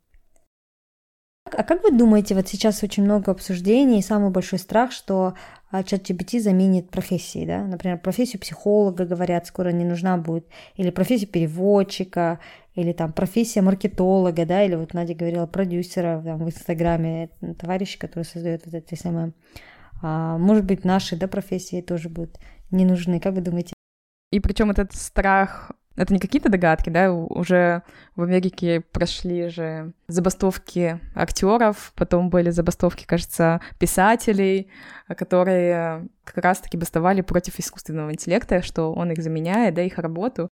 [1.46, 5.36] А как вы думаете, вот сейчас очень много обсуждений, и самый большой страх, что
[5.70, 7.64] а, чат GPT заменит профессии, да?
[7.64, 12.40] Например, профессию психолога, говорят, скоро не нужна будет, или профессию переводчика,
[12.76, 18.24] или там профессия маркетолога, да, или вот Надя говорила продюсера там, в Инстаграме, товарищ, который
[18.24, 19.34] создает вот эти самые,
[20.02, 22.38] а, может быть, наши, да, профессии тоже будут
[22.72, 23.20] не нужны.
[23.20, 23.74] Как вы думаете?
[24.32, 27.84] И причем этот страх это не какие-то догадки, да, уже
[28.16, 34.70] в Америке прошли же забастовки актеров, потом были забастовки, кажется, писателей,
[35.08, 40.50] которые как раз-таки бастовали против искусственного интеллекта, что он их заменяет, да, их работу.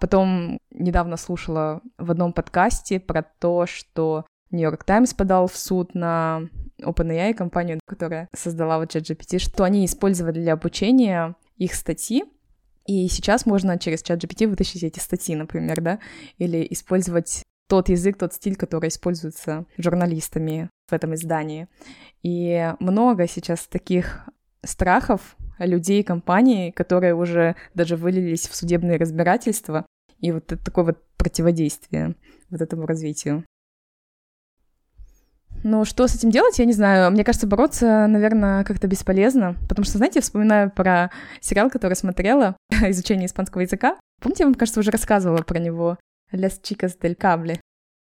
[0.00, 6.48] Потом недавно слушала в одном подкасте про то, что Нью-Йорк Таймс подал в суд на
[6.82, 12.24] OpenAI, компанию, которая создала вот ChatGPT, что они использовали для обучения их статьи,
[12.86, 16.00] и сейчас можно через чат GPT вытащить эти статьи, например, да,
[16.38, 21.68] или использовать тот язык, тот стиль, который используется журналистами в этом издании.
[22.22, 24.28] И много сейчас таких
[24.64, 29.86] страхов людей, компаний, которые уже даже вылились в судебные разбирательства,
[30.18, 32.14] и вот это такое вот противодействие
[32.50, 33.44] вот этому развитию.
[35.62, 37.10] Ну, что с этим делать, я не знаю.
[37.10, 39.56] Мне кажется, бороться, наверное, как-то бесполезно.
[39.68, 42.56] Потому что, знаете, я вспоминаю про сериал, который смотрела,
[42.88, 43.98] изучение испанского языка.
[44.22, 45.98] Помните, я вам, кажется, уже рассказывала про него
[46.32, 47.60] «Las chicas del cable».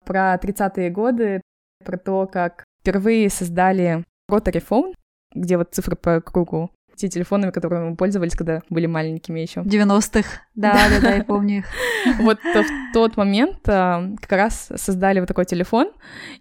[0.05, 1.41] Про 30-е годы,
[1.83, 4.93] про то, как впервые создали rotary phone,
[5.33, 9.61] где вот цифры по кругу те телефонами, которыми мы пользовались, когда были маленькими еще.
[9.61, 11.65] 90-х, да, да, да, я помню их.
[12.19, 15.91] Вот в тот момент а, как раз создали вот такой телефон,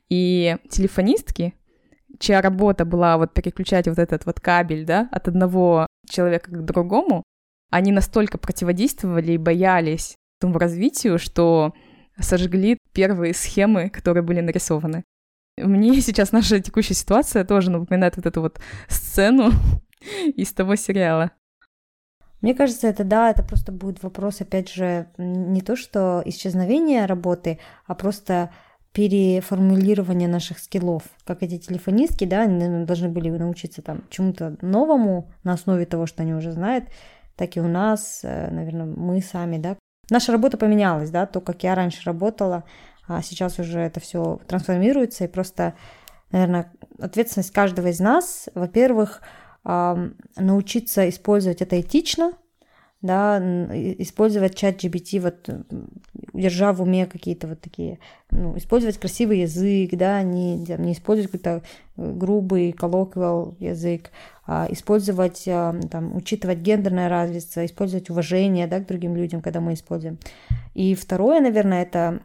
[0.09, 1.55] и телефонистки,
[2.19, 7.23] чья работа была вот переключать вот этот вот кабель, да, от одного человека к другому,
[7.71, 11.75] они настолько противодействовали и боялись этому развитию, что
[12.19, 15.05] сожгли первые схемы, которые были нарисованы.
[15.57, 19.53] Мне сейчас наша текущая ситуация тоже напоминает вот эту вот сцену
[20.37, 21.33] из того сериала.
[22.41, 27.59] Мне кажется, это да, это просто будет вопрос, опять же, не то что исчезновения работы,
[27.87, 28.51] а просто
[28.93, 31.03] переформулирование наших скиллов.
[31.25, 36.23] Как эти телефонистки, да, они должны были научиться там чему-то новому на основе того, что
[36.23, 36.87] они уже знают,
[37.37, 39.77] так и у нас, э, наверное, мы сами, да.
[40.11, 42.65] Наша работа поменялась, да, то, как я раньше работала,
[43.07, 45.75] а сейчас уже это все трансформируется, и просто,
[46.31, 49.23] наверное, ответственность каждого из нас, во-первых,
[50.37, 52.33] научиться использовать это этично,
[53.01, 55.49] да, использовать чат GBT, вот,
[56.33, 57.99] держа в уме какие-то вот такие,
[58.31, 61.63] ну, использовать красивый язык, да, не, не использовать какой-то
[61.97, 64.11] э, грубый коллоквиал язык,
[64.47, 70.19] а использовать, там, учитывать гендерное равенство, использовать уважение, да, к другим людям, когда мы используем.
[70.75, 72.23] И второе, наверное, это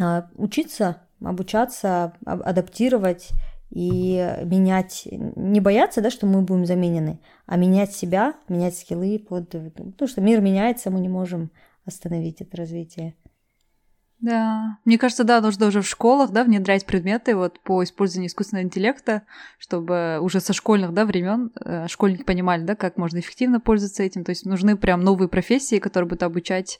[0.00, 3.30] а, учиться, обучаться, адаптировать
[3.74, 9.50] и менять, не бояться, да, что мы будем заменены, а менять себя, менять скиллы под...
[9.50, 11.50] Потому что мир меняется, мы не можем
[11.84, 13.16] остановить это развитие.
[14.20, 18.64] Да, мне кажется, да, нужно уже в школах, да, внедрять предметы вот по использованию искусственного
[18.64, 19.22] интеллекта,
[19.58, 24.22] чтобы уже со школьных, да, времен э, школьники понимали, да, как можно эффективно пользоваться этим.
[24.22, 26.78] То есть нужны прям новые профессии, которые будут обучать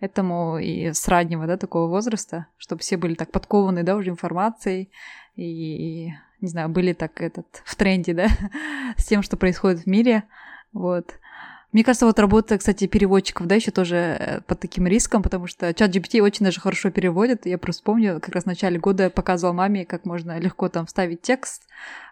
[0.00, 4.90] этому и с раннего, да, такого возраста, чтобы все были так подкованы, да, уже информацией
[5.34, 8.28] и не знаю, были так этот в тренде, да,
[8.96, 10.24] с тем, что происходит в мире,
[10.72, 11.14] вот.
[11.76, 15.74] Мне кажется, вот работа, кстати, переводчиков, да, еще тоже э, под таким риском, потому что
[15.74, 17.44] чат GPT очень даже хорошо переводит.
[17.44, 21.20] Я просто помню, как раз в начале года показывал маме, как можно легко там вставить
[21.20, 21.64] текст,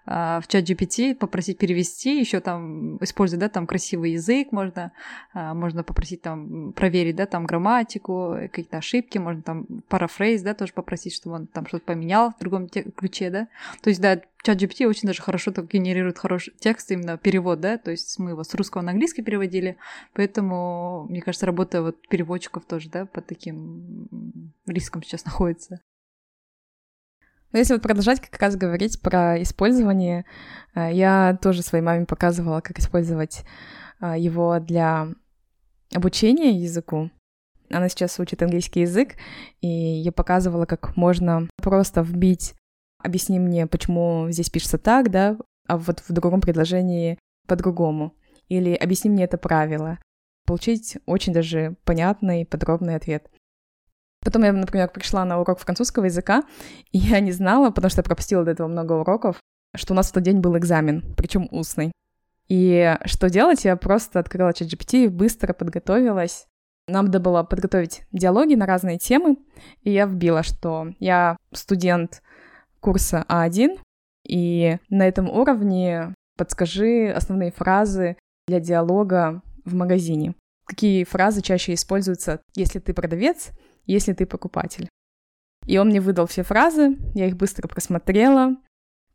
[0.04, 4.92] а, в чат GPT, попросить перевести, еще там использовать, да, там красивый язык, можно,
[5.32, 10.74] а, можно попросить там проверить, да, там грамматику, какие-то ошибки, можно там парафрейз, да, тоже
[10.74, 13.48] попросить, чтобы он там что-то поменял в другом ключе, да.
[13.80, 17.78] То есть, да, чат GPT очень даже хорошо так генерирует хороший текст, именно перевод, да,
[17.78, 19.78] то есть мы его с русского на английский переводили,
[20.12, 25.80] поэтому, мне кажется, работа вот переводчиков тоже, да, под таким риском сейчас находится.
[27.52, 30.26] Но если вот продолжать как раз говорить про использование,
[30.74, 33.44] э, я тоже своей маме показывала, как использовать
[34.00, 35.08] э, его для
[35.94, 37.10] обучения языку.
[37.70, 39.14] Она сейчас учит английский язык,
[39.60, 42.54] и я показывала, как можно просто вбить
[43.04, 45.36] «объясни мне, почему здесь пишется так», да,
[45.66, 48.14] а вот в другом предложении по-другому.
[48.48, 49.98] Или «объясни мне это правило».
[50.46, 53.30] Получить очень даже понятный, подробный ответ.
[54.20, 56.44] Потом я, например, пришла на урок французского языка,
[56.92, 59.38] и я не знала, потому что я пропустила до этого много уроков,
[59.76, 61.92] что у нас в тот день был экзамен, причем устный.
[62.48, 63.64] И что делать?
[63.64, 66.46] Я просто открыла чат GPT, быстро подготовилась,
[66.86, 69.38] Нам надо было подготовить диалоги на разные темы,
[69.82, 72.22] и я вбила, что я студент
[72.84, 73.80] курса А1,
[74.28, 80.34] и на этом уровне подскажи основные фразы для диалога в магазине.
[80.66, 83.52] Какие фразы чаще используются, если ты продавец,
[83.86, 84.88] если ты покупатель.
[85.66, 88.56] И он мне выдал все фразы, я их быстро просмотрела,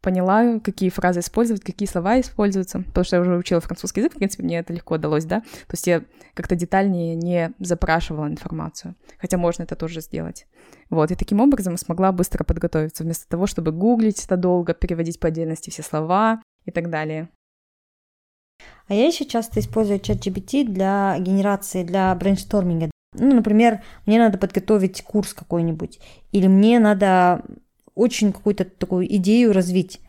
[0.02, 4.18] поняла, какие фразы использовать, какие слова используются, потому что я уже учила французский язык, в
[4.18, 9.38] принципе, мне это легко удалось, да, то есть я как-то детальнее не запрашивала информацию, хотя
[9.38, 10.48] можно это тоже сделать.
[10.90, 15.28] Вот, и таким образом смогла быстро подготовиться, вместо того, чтобы гуглить это долго, переводить по
[15.28, 17.30] отдельности все слова и так далее.
[18.88, 22.90] А я еще часто использую ChatGPT для генерации, для brainstorming а.
[23.14, 26.00] Ну, например, мне надо подготовить курс какой-нибудь,
[26.32, 27.44] или мне надо
[28.00, 30.00] очень какую-то такую идею развить.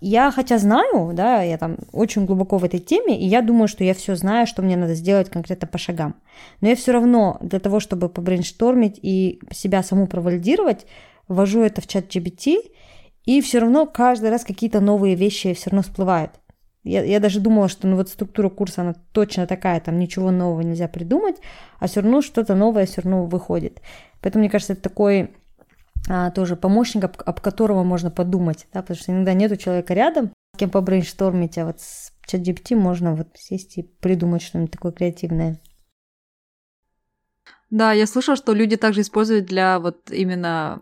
[0.00, 3.84] Я хотя знаю, да, я там очень глубоко в этой теме, и я думаю, что
[3.84, 6.16] я все знаю, что мне надо сделать конкретно по шагам.
[6.60, 10.86] Но я все равно для того, чтобы побрейнштормить и себя саму провалидировать,
[11.28, 12.56] ввожу это в чат GBT,
[13.26, 16.32] и все равно каждый раз какие-то новые вещи все равно всплывают.
[16.82, 20.62] Я, я даже думала, что ну вот структура курса, она точно такая, там ничего нового
[20.62, 21.36] нельзя придумать,
[21.78, 23.80] а все равно что-то новое все равно выходит.
[24.20, 25.30] Поэтому, мне кажется, это такой
[26.34, 30.58] тоже помощник, об, об которого можно подумать, да, потому что иногда нету человека рядом, с
[30.58, 35.60] кем побрейнштормить, а вот с чат GPT можно вот сесть и придумать что-нибудь такое креативное.
[37.70, 40.78] Да, я слышала, что люди также используют для вот именно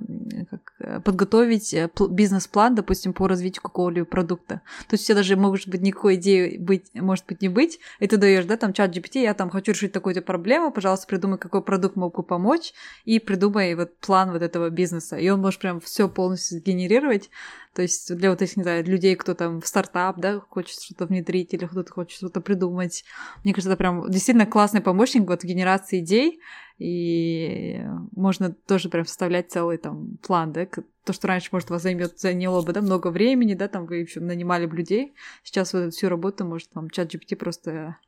[1.05, 4.63] подготовить э, бизнес-план, допустим, по развитию какого-либо продукта.
[4.89, 8.07] То есть у тебя даже может быть никакой идеи быть, может быть не быть, и
[8.07, 11.63] ты даешь, да, там чат GPT, я там хочу решить такую-то проблему, пожалуйста, придумай, какой
[11.63, 12.73] продукт могу помочь,
[13.05, 15.17] и придумай вот план вот этого бизнеса.
[15.17, 17.31] И он может прям все полностью сгенерировать.
[17.75, 21.07] То есть для вот этих, не знаю, людей, кто там в стартап, да, хочет что-то
[21.07, 23.05] внедрить или кто-то хочет что-то придумать.
[23.45, 26.41] Мне кажется, это прям действительно классный помощник вот в генерации идей,
[26.79, 27.81] и
[28.13, 32.63] можно тоже прям составлять целый там план, да, то, что раньше, может, вас займет, заняло
[32.63, 36.09] бы, да, много времени, да, там вы еще нанимали бы людей, сейчас вот эту всю
[36.09, 37.99] работу может там чат GPT просто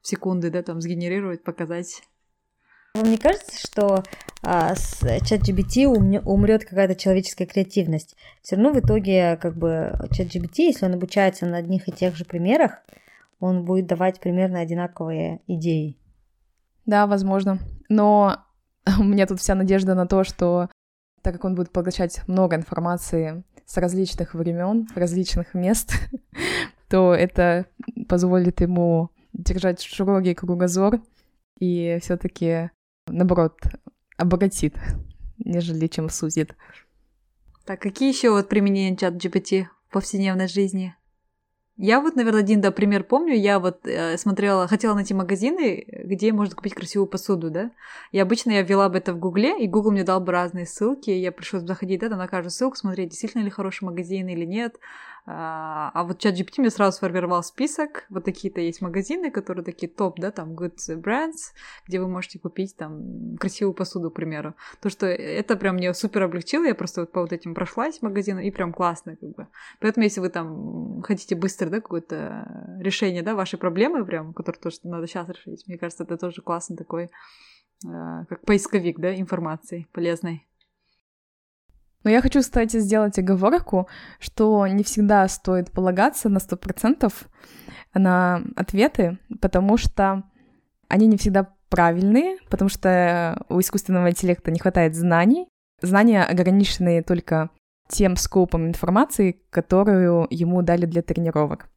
[0.00, 2.02] в секунды, да, там сгенерировать, показать.
[2.94, 4.02] Вам не кажется, что
[4.42, 8.16] а, с чат GPT умрет какая-то человеческая креативность?
[8.42, 12.16] Все равно в итоге, как бы, чат GPT, если он обучается на одних и тех
[12.16, 12.78] же примерах,
[13.38, 15.98] он будет давать примерно одинаковые идеи.
[16.84, 17.58] Да, возможно.
[17.88, 18.44] Но
[18.98, 20.68] у меня тут вся надежда на то, что
[21.22, 25.92] так как он будет поглощать много информации с различных времен, различных мест,
[26.88, 27.66] то это
[28.08, 31.00] позволит ему держать широкий кругозор
[31.60, 32.70] и все-таки,
[33.10, 33.58] наоборот,
[34.16, 34.74] обогатит,
[35.38, 36.54] нежели чем сузит.
[37.64, 40.94] Так, какие еще вот применения чат GPT в повседневной жизни?
[41.82, 43.34] Я вот, наверное, один, да, пример помню.
[43.34, 47.70] Я вот э, смотрела, хотела найти магазины, где можно купить красивую посуду, да.
[48.12, 51.08] И обычно я ввела бы это в Гугле, и Google мне дал бы разные ссылки.
[51.08, 54.78] Я пришлось заходить, да, на каждую ссылку, смотреть, действительно ли хороший магазин или нет.
[55.26, 58.06] А, а вот чат GPT мне сразу сформировал список.
[58.10, 61.52] Вот такие-то есть магазины, которые такие топ, да, там good brands,
[61.86, 64.54] где вы можете купить там красивую посуду, к примеру.
[64.80, 66.64] То, что это прям мне супер облегчило.
[66.64, 69.46] Я просто вот по вот этим прошлась магазину, и прям классно, как бы.
[69.80, 74.78] Поэтому, если вы там хотите быстро, да, какое-то решение, да, вашей проблемы прям, которую тоже
[74.84, 77.10] надо сейчас решить, мне кажется, это тоже классный такой
[77.86, 80.46] а, как поисковик, да, информации полезной.
[82.02, 87.12] Но я хочу, кстати, сделать оговорку, что не всегда стоит полагаться на 100%
[87.94, 90.24] на ответы, потому что
[90.88, 95.48] они не всегда правильные, потому что у искусственного интеллекта не хватает знаний.
[95.82, 97.50] Знания ограничены только
[97.88, 101.68] тем скопом информации, которую ему дали для тренировок.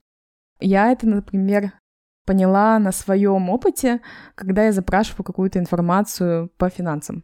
[0.60, 1.74] Я это, например,
[2.26, 4.02] поняла на своем опыте,
[4.36, 7.24] когда я запрашиваю какую-то информацию по финансам.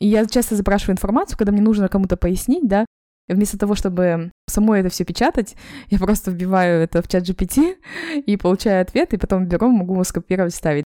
[0.00, 2.86] И я часто запрашиваю информацию, когда мне нужно кому-то пояснить, да,
[3.28, 5.54] и вместо того, чтобы самой это все печатать,
[5.88, 7.76] я просто вбиваю это в чат GPT
[8.26, 10.84] и получаю ответ, и потом беру, могу его скопировать, вставить.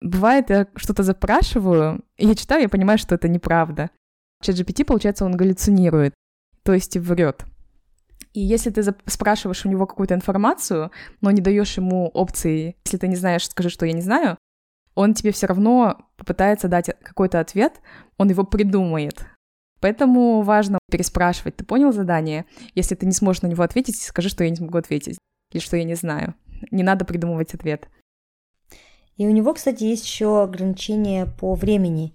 [0.00, 3.90] Бывает, я что-то запрашиваю, и я читаю, я понимаю, что это неправда.
[4.42, 6.14] Чат GPT, получается, он галлюцинирует,
[6.64, 7.44] то есть врет.
[8.32, 10.90] И если ты спрашиваешь у него какую-то информацию,
[11.20, 14.38] но не даешь ему опции, если ты не знаешь, скажи, что я не знаю,
[14.94, 17.80] он тебе все равно попытается дать какой-то ответ,
[18.18, 19.26] он его придумает.
[19.80, 22.44] Поэтому важно переспрашивать, ты понял задание?
[22.74, 25.18] Если ты не сможешь на него ответить, скажи, что я не смогу ответить,
[25.50, 26.34] или что я не знаю.
[26.70, 27.88] Не надо придумывать ответ.
[29.16, 32.14] И у него, кстати, есть еще ограничение по времени.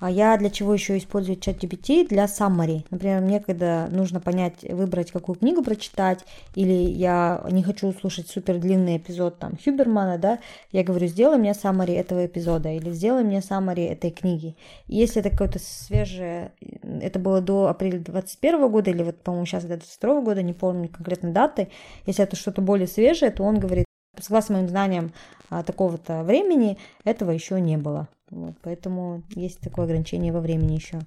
[0.00, 2.06] А я для чего еще использую чат GPT?
[2.06, 2.84] Для summary.
[2.90, 6.24] Например, мне когда нужно понять, выбрать, какую книгу прочитать,
[6.54, 10.38] или я не хочу слушать супер длинный эпизод там Хюбермана, да,
[10.70, 14.56] я говорю, сделай мне summary этого эпизода, или сделай мне summary этой книги.
[14.86, 19.80] Если это какое-то свежее, это было до апреля 21 года, или вот, по-моему, сейчас где-то
[19.80, 21.70] 22 года, не помню конкретно даты,
[22.06, 23.84] если это что-то более свежее, то он говорит,
[24.20, 25.12] согласно моим знаниям
[25.50, 28.08] а, такого-то времени, этого еще не было.
[28.30, 31.00] Вот, поэтому есть такое ограничение во времени еще.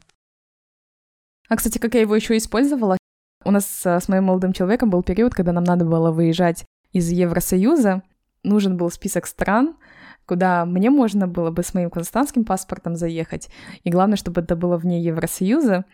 [1.49, 2.97] А, кстати, как я его еще использовала,
[3.43, 8.03] у нас с моим молодым человеком был период, когда нам надо было выезжать из Евросоюза.
[8.43, 9.75] Нужен был список стран,
[10.25, 13.49] куда мне можно было бы с моим казахстанским паспортом заехать.
[13.83, 15.85] И главное, чтобы это было вне Евросоюза.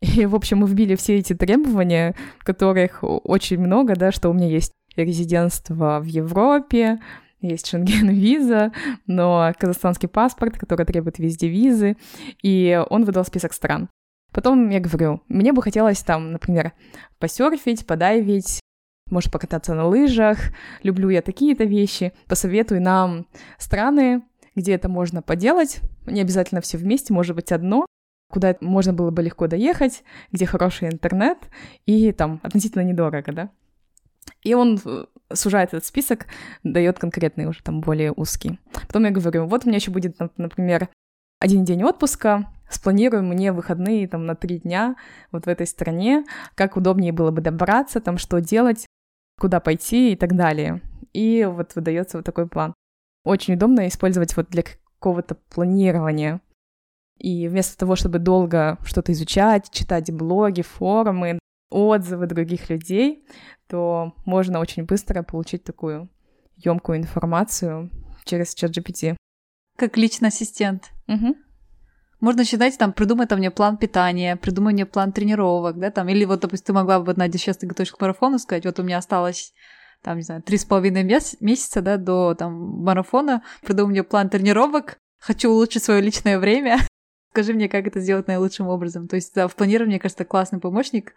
[0.00, 4.48] И, в общем, мы вбили все эти требования, которых очень много, да, что у меня
[4.48, 7.00] есть резидентство в Европе,
[7.40, 8.72] есть шенген-виза,
[9.06, 11.96] но казахстанский паспорт, который требует везде визы,
[12.42, 13.88] и он выдал список стран.
[14.32, 16.72] Потом я говорю, мне бы хотелось там, например,
[17.18, 18.60] посерфить, подайвить,
[19.10, 20.38] может покататься на лыжах,
[20.82, 23.26] люблю я такие-то вещи, посоветуй нам
[23.58, 24.22] страны,
[24.54, 27.86] где это можно поделать, не обязательно все вместе, может быть одно,
[28.30, 31.38] куда можно было бы легко доехать, где хороший интернет
[31.84, 33.50] и там относительно недорого, да.
[34.42, 36.26] И он э, сужает этот список,
[36.62, 38.58] дает конкретный уже там более узкий.
[38.86, 40.88] Потом я говорю, вот у меня еще будет, например,
[41.40, 44.96] один день отпуска, спланируем мне выходные там на три дня
[45.32, 46.24] вот в этой стране,
[46.54, 48.86] как удобнее было бы добраться, там что делать,
[49.38, 50.80] куда пойти и так далее.
[51.12, 52.74] И вот выдается вот такой план.
[53.24, 56.40] Очень удобно использовать вот для какого-то планирования.
[57.18, 61.38] И вместо того, чтобы долго что-то изучать, читать блоги, форумы,
[61.70, 63.26] отзывы других людей,
[63.68, 66.08] то можно очень быстро получить такую
[66.56, 67.90] емкую информацию
[68.24, 69.16] через чат GPT.
[69.76, 70.90] Как личный ассистент.
[71.08, 71.36] Угу.
[72.20, 76.24] Можно считать, там, придумай там мне план питания, придумай мне план тренировок, да, там, или
[76.24, 78.98] вот, допустим, ты могла бы, Надя, сейчас ты готовишь к марафону, сказать, вот у меня
[78.98, 79.52] осталось
[80.02, 82.52] там, не знаю, три с половиной месяца, да, до там
[82.82, 86.78] марафона, придумай мне план тренировок, хочу улучшить свое личное время,
[87.36, 89.08] Скажи мне, как это сделать наилучшим образом.
[89.08, 91.12] То есть да, в планировании, мне кажется, классный помощник.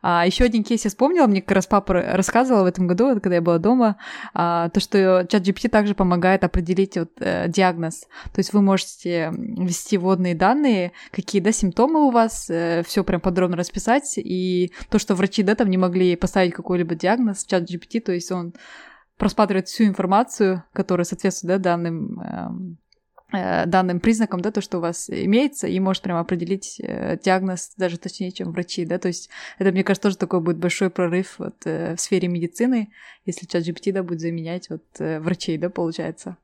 [0.00, 3.34] А, еще один кейс я вспомнила, мне как раз папа рассказывала в этом году, когда
[3.34, 3.98] я была дома,
[4.32, 8.06] а, то, что чат GPT также помогает определить вот, э, диагноз.
[8.32, 13.20] То есть вы можете ввести вводные данные, какие да, симптомы у вас, э, все прям
[13.20, 18.00] подробно расписать, и то, что врачи да, там не могли поставить какой-либо диагноз, чат GPT,
[18.00, 18.54] то есть он
[19.18, 22.78] просматривает всю информацию, которая соответствует да, данным эм,
[23.30, 27.98] данным признаком, да, то, что у вас имеется, и может прямо определить э, диагноз даже
[27.98, 31.56] точнее, чем врачи, да, то есть это, мне кажется, тоже такой будет большой прорыв вот,
[31.66, 32.90] э, в сфере медицины,
[33.26, 36.38] если чат GPT, да, будет заменять вот врачей, да, получается.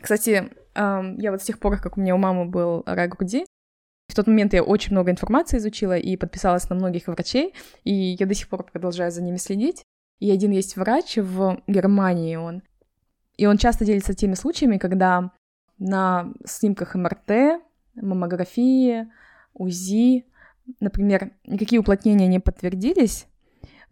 [0.00, 3.46] Кстати, я вот с тех пор, как у меня у мамы был рак груди,
[4.08, 7.54] в тот момент я очень много информации изучила и подписалась на многих врачей,
[7.84, 9.82] и я до сих пор продолжаю за ними следить.
[10.18, 12.62] И один есть врач в Германии, он
[13.38, 15.32] и он часто делится теми случаями, когда
[15.78, 17.62] на снимках МРТ,
[17.94, 19.08] маммографии,
[19.54, 20.26] УЗИ,
[20.80, 23.26] например, никакие уплотнения не подтвердились,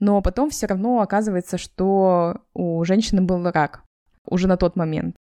[0.01, 3.85] но потом все равно оказывается, что у женщины был рак
[4.27, 5.17] уже на тот момент.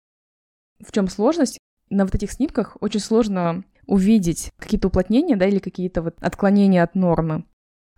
[0.85, 1.59] В чем сложность?
[1.89, 6.95] На вот этих снимках очень сложно увидеть какие-то уплотнения, да, или какие-то вот отклонения от
[6.95, 7.45] нормы.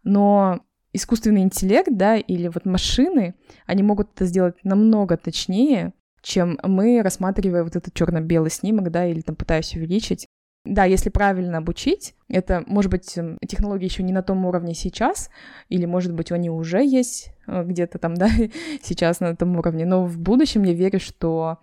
[0.04, 0.60] Но
[0.92, 3.34] искусственный интеллект, да, или вот машины,
[3.66, 5.92] они могут это сделать намного точнее,
[6.22, 10.26] чем мы, рассматривая вот этот черно-белый снимок, да, или там пытаясь увеличить.
[10.64, 15.28] Да, если правильно обучить, это, может быть, эм, технологии еще не на том уровне сейчас,
[15.68, 18.28] или, может быть, они уже есть э, где-то там, да,
[18.82, 21.58] сейчас на этом уровне, но в будущем я верю, что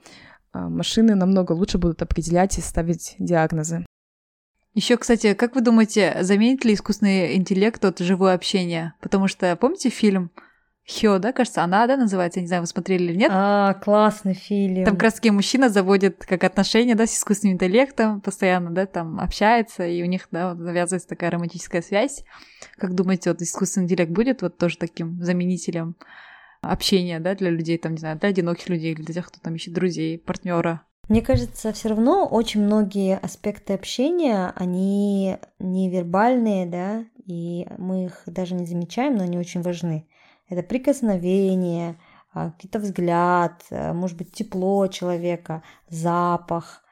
[0.53, 3.85] э, машины намного лучше будут определять и ставить диагнозы.
[4.73, 8.93] Еще, кстати, как вы думаете, заменит ли искусственный интеллект от живое общение?
[8.99, 10.29] Потому что, помните фильм
[10.89, 13.29] Хё, да, кажется, она, да, называется, я не знаю, вы смотрели или нет.
[13.31, 14.85] А, классный фильм.
[14.85, 19.19] Там как раз таки мужчина заводит как отношения, да, с искусственным интеллектом, постоянно, да, там
[19.19, 22.23] общается, и у них, да, вот завязывается такая романтическая связь.
[22.77, 25.95] Как думаете, вот искусственный интеллект будет вот тоже таким заменителем
[26.61, 29.73] общения, да, для людей, там, не знаю, для одиноких людей, для тех, кто там ищет
[29.73, 30.81] друзей, партнера?
[31.07, 38.55] Мне кажется, все равно очень многие аспекты общения, они невербальные, да, и мы их даже
[38.55, 40.07] не замечаем, но они очень важны.
[40.49, 41.97] Это прикосновение,
[42.33, 46.83] а, какой-то взгляд, э, может быть, тепло человека, запах.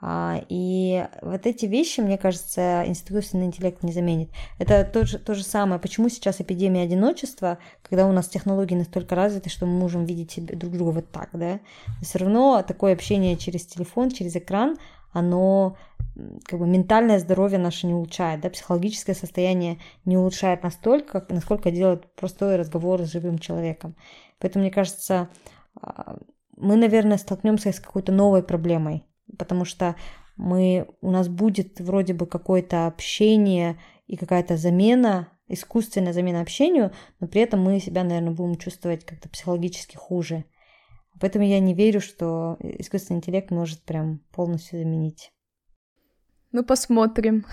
[0.00, 4.30] А, и вот эти вещи, мне кажется, искусственный интеллект не заменит.
[4.58, 9.14] Это то же, то же самое, почему сейчас эпидемия одиночества, когда у нас технологии настолько
[9.14, 11.60] развиты, что мы можем видеть друг друга вот так, да,
[12.02, 14.76] все равно такое общение через телефон, через экран,
[15.14, 15.76] оно
[16.44, 22.14] как бы ментальное здоровье наше не улучшает, да, психологическое состояние не улучшает настолько, насколько делает
[22.14, 23.96] простой разговор с живым человеком.
[24.38, 25.28] Поэтому, мне кажется,
[25.80, 26.18] а,
[26.56, 29.06] мы, наверное, столкнемся с какой-то новой проблемой,
[29.38, 29.96] потому что
[30.36, 37.26] мы, у нас будет вроде бы какое-то общение и какая-то замена, искусственная замена общению, но
[37.26, 40.44] при этом мы себя, наверное, будем чувствовать как-то психологически хуже.
[41.20, 45.30] Поэтому я не верю, что искусственный интеллект может прям полностью заменить.
[46.52, 47.46] Ну, посмотрим.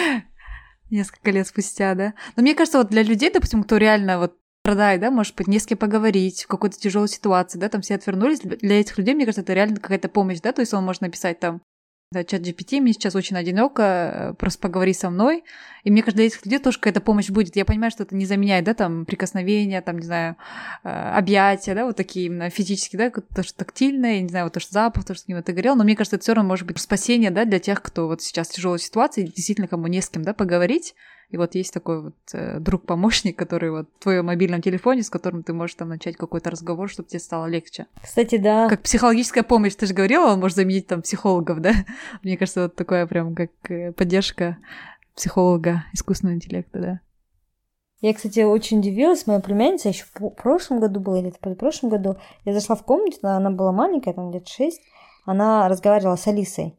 [0.90, 2.14] Несколько лет спустя, да?
[2.36, 5.58] Но мне кажется, вот для людей, допустим, кто реально вот продать, да, может быть, не
[5.58, 8.40] с кем поговорить в какой-то тяжелой ситуации, да, там все отвернулись.
[8.40, 11.38] Для этих людей, мне кажется, это реально какая-то помощь, да, то есть он может написать
[11.38, 11.62] там,
[12.14, 15.44] да, чат GPT, мне сейчас очень одиноко, э, просто поговори со мной.
[15.84, 17.56] И мне кажется, для этих людей тоже какая-то помощь будет.
[17.56, 20.36] Я понимаю, что это не заменяет, да, там, прикосновения, там, не знаю,
[20.82, 24.60] э, объятия, да, вот такие именно физические, да, то, что тактильное, не знаю, вот то,
[24.60, 26.66] что запах, то, что с ним ты говорил, но мне кажется, это все равно может
[26.66, 30.08] быть спасение, да, для тех, кто вот сейчас в тяжелой ситуации, действительно, кому не с
[30.08, 30.94] кем, да, поговорить,
[31.34, 35.42] и вот есть такой вот э, друг-помощник, который вот в твоем мобильном телефоне, с которым
[35.42, 37.86] ты можешь там начать какой-то разговор, чтобы тебе стало легче.
[38.00, 38.68] Кстати, да.
[38.68, 41.72] Как психологическая помощь, ты же говорила, он может заменить там психологов, да?
[42.22, 44.58] Мне кажется, вот такая прям как э, поддержка
[45.16, 47.00] психолога искусственного интеллекта, да.
[48.00, 52.16] Я, кстати, очень удивилась, моя племянница еще в прошлом году была, или в прошлом году,
[52.44, 54.82] я зашла в комнату, она была маленькая, там лет шесть,
[55.24, 56.76] она разговаривала с Алисой.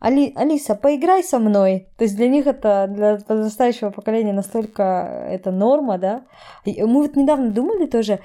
[0.00, 1.88] Али, Алиса, поиграй со мной.
[1.96, 6.24] То есть для них это, для подрастающего поколения настолько это норма, да.
[6.64, 8.20] И мы вот недавно думали тоже,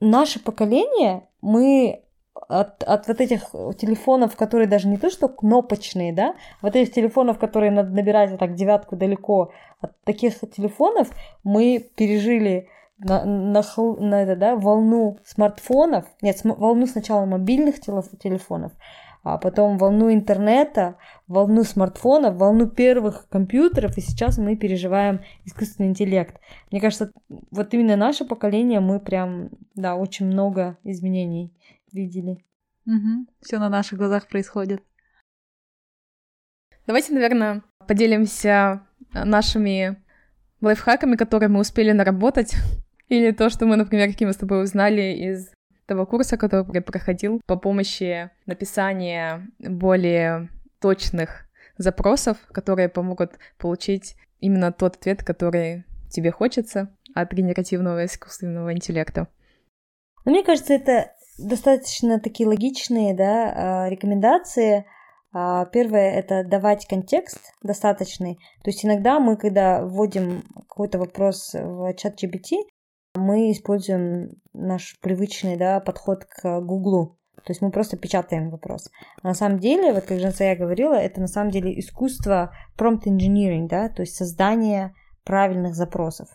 [0.00, 2.02] наше поколение, мы
[2.48, 7.38] от, от вот этих телефонов, которые даже не то что кнопочные, да, вот этих телефонов,
[7.38, 11.08] которые надо набирать вот так девятку далеко, от таких телефонов
[11.44, 12.68] мы пережили
[12.98, 13.62] на, на,
[13.98, 18.72] на это, да, волну смартфонов, нет, волну сначала мобильных телефонов,
[19.22, 20.96] а потом волну интернета,
[21.26, 26.40] волну смартфонов, волну первых компьютеров, и сейчас мы переживаем искусственный интеллект.
[26.70, 27.12] Мне кажется,
[27.50, 31.52] вот именно наше поколение, мы прям, да, очень много изменений
[31.92, 32.44] видели.
[32.86, 33.26] Угу.
[33.42, 34.82] Все на наших глазах происходит.
[36.86, 40.02] Давайте, наверное, поделимся нашими
[40.60, 42.54] лайфхаками, которые мы успели наработать,
[43.08, 45.50] или то, что мы, например, какие мы с тобой узнали из
[45.88, 54.96] того курса, который проходил по помощи написания более точных запросов, которые помогут получить именно тот
[54.96, 59.28] ответ, который тебе хочется от генеративного искусственного интеллекта.
[60.24, 64.84] Ну, мне кажется, это достаточно такие логичные да, а, рекомендации.
[65.32, 68.34] А, первое– это давать контекст достаточный.
[68.62, 72.56] То есть иногда мы, когда вводим какой-то вопрос в чат GPT,
[73.18, 77.18] мы используем наш привычный да, подход к Гуглу.
[77.44, 78.90] То есть мы просто печатаем вопрос.
[79.22, 83.88] На самом деле, вот как Жансая говорила, это на самом деле искусство prompt engineering, да,
[83.88, 84.94] то есть создание
[85.24, 86.28] правильных запросов.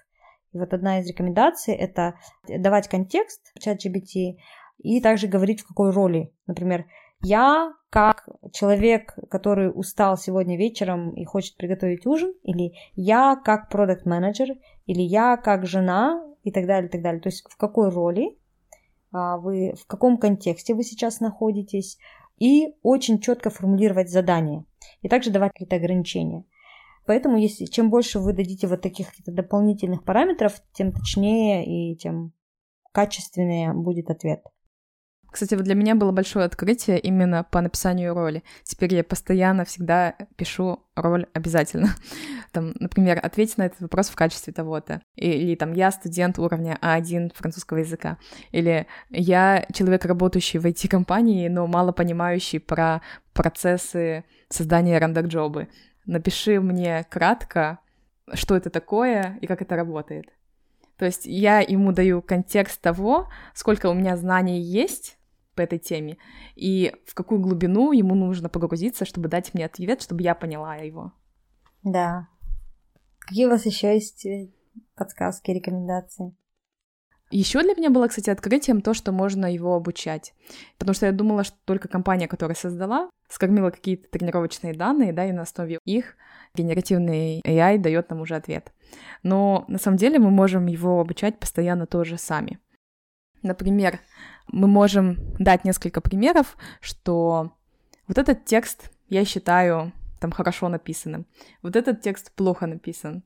[0.53, 2.15] И вот одна из рекомендаций– это
[2.47, 4.37] давать контекст в чат GBT
[4.79, 6.31] и также говорить, в какой роли.
[6.47, 6.85] Например,
[7.21, 14.05] я как человек, который устал сегодня вечером и хочет приготовить ужин, или я как продукт
[14.05, 14.55] менеджер
[14.85, 17.21] или я как жена, и так далее, и так далее.
[17.21, 18.37] То есть в какой роли
[19.11, 21.97] а, вы, в каком контексте вы сейчас находитесь,
[22.39, 24.65] и очень четко формулировать задания,
[25.01, 26.45] и также давать какие-то ограничения.
[27.05, 32.33] Поэтому, если чем больше вы дадите вот таких дополнительных параметров, тем точнее и тем
[32.91, 34.43] качественнее будет ответ.
[35.33, 38.43] Кстати, вот для меня было большое открытие именно по написанию роли.
[38.63, 41.89] Теперь я постоянно всегда пишу роль обязательно.
[42.51, 45.01] Там, например, ответить на этот вопрос в качестве того-то.
[45.15, 48.19] Или там я студент уровня А1 французского языка.
[48.51, 53.01] Или я человек, работающий в IT-компании, но мало понимающий про
[53.33, 55.67] процессы создания рендер-джобы.
[56.05, 57.79] Напиши мне кратко,
[58.35, 60.27] что это такое и как это работает.
[60.99, 65.17] То есть я ему даю контекст того, сколько у меня знаний есть
[65.55, 66.17] по этой теме,
[66.55, 71.13] и в какую глубину ему нужно погрузиться, чтобы дать мне ответ, чтобы я поняла его.
[71.83, 72.27] Да.
[73.19, 74.49] Какие у вас еще есть э,
[74.95, 76.35] подсказки, рекомендации?
[77.31, 80.33] Еще для меня было, кстати, открытием то, что можно его обучать.
[80.77, 85.31] Потому что я думала, что только компания, которая создала, скормила какие-то тренировочные данные, да, и
[85.31, 86.15] на основе их
[86.53, 88.71] генеративный AI дает нам уже ответ.
[89.23, 92.59] Но на самом деле мы можем его обучать постоянно тоже сами.
[93.41, 93.99] Например,
[94.47, 97.53] мы можем дать несколько примеров, что
[98.07, 101.25] вот этот текст я считаю там хорошо написанным,
[101.61, 103.23] вот этот текст плохо написан.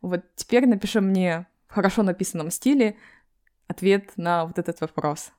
[0.00, 2.96] Вот теперь напиши мне в хорошо написанном стиле
[3.66, 5.32] ответ на вот этот вопрос.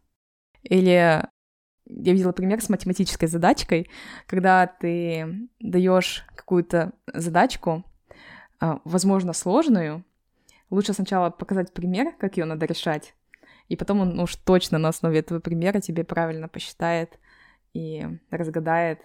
[0.64, 1.26] Или
[1.90, 3.90] я видела пример с математической задачкой,
[4.28, 7.84] когда ты даешь какую-то задачку,
[8.60, 10.04] а, возможно, сложную,
[10.70, 13.16] лучше сначала показать пример, как ее надо решать,
[13.70, 17.18] и потом он уж точно на основе этого примера тебе правильно посчитает
[17.74, 19.00] и разгадает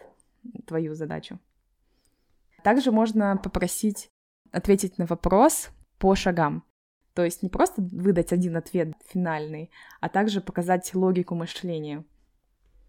[0.67, 1.39] твою задачу.
[2.65, 4.09] Также можно попросить
[4.51, 6.65] ответить на вопрос по шагам.
[7.13, 12.05] То есть не просто выдать один ответ финальный, а также показать логику мышления.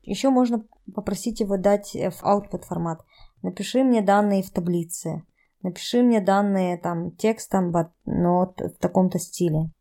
[0.04, 0.64] Еще можно
[0.94, 3.04] попросить его дать в output формат.
[3.42, 5.24] Напиши мне данные в таблице.
[5.62, 7.74] Напиши мне данные там текстом,
[8.06, 9.72] но в таком-то стиле.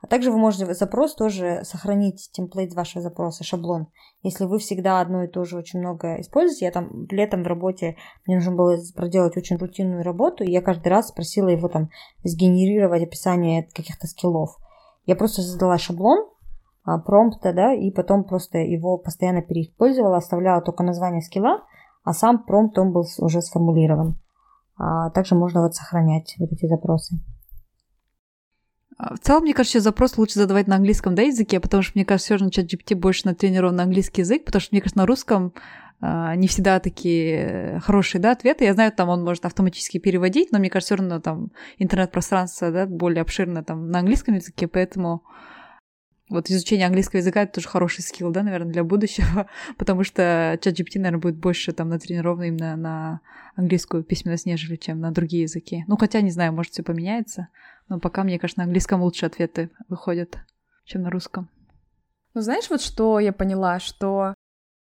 [0.00, 3.88] А также вы можете запрос тоже сохранить, темплейт вашего запроса, шаблон.
[4.22, 7.96] Если вы всегда одно и то же очень много используете, я там летом в работе,
[8.26, 11.90] мне нужно было проделать очень рутинную работу, и я каждый раз просила его там
[12.22, 14.56] сгенерировать описание каких-то скиллов.
[15.04, 16.28] Я просто создала шаблон,
[16.84, 21.64] а, промпта, да, и потом просто его постоянно переиспользовала, оставляла только название скилла,
[22.04, 24.18] а сам промпт он был уже сформулирован.
[24.78, 27.16] А также можно вот сохранять вот эти запросы.
[28.98, 32.04] А, в целом, мне кажется, запрос лучше задавать на английском да, языке, потому что, мне
[32.04, 35.06] кажется, все равно чат GPT больше натренирован на английский язык, потому что, мне кажется, на
[35.06, 35.54] русском
[36.00, 38.64] а, не всегда такие хорошие да, ответы.
[38.64, 42.86] Я знаю, там он может автоматически переводить, но мне кажется, все равно там интернет-пространство да,
[42.86, 45.22] более обширно там на английском языке, поэтому
[46.28, 50.74] вот изучение английского языка это тоже хороший скилл, да, наверное, для будущего, потому что чат
[50.74, 53.20] GPT, наверное, будет больше там натренирован именно на
[53.56, 55.84] английскую письменность, нежели чем на другие языки.
[55.86, 57.48] Ну, хотя, не знаю, может, все поменяется.
[57.88, 60.38] Но пока, мне кажется, на английском лучше ответы выходят,
[60.84, 61.48] чем на русском.
[62.34, 64.34] Ну, знаешь, вот что я поняла, что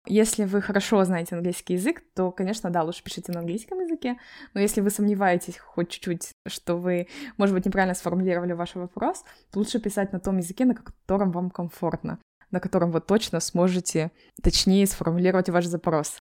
[0.06, 4.18] если вы хорошо знаете английский язык, то, конечно, да, лучше пишите на английском языке,
[4.52, 9.58] но если вы сомневаетесь хоть чуть-чуть, что вы, может быть, неправильно сформулировали ваш вопрос, то
[9.58, 12.18] лучше писать на том языке, на котором вам комфортно,
[12.50, 14.10] на котором вы точно сможете
[14.42, 16.18] точнее сформулировать ваш запрос.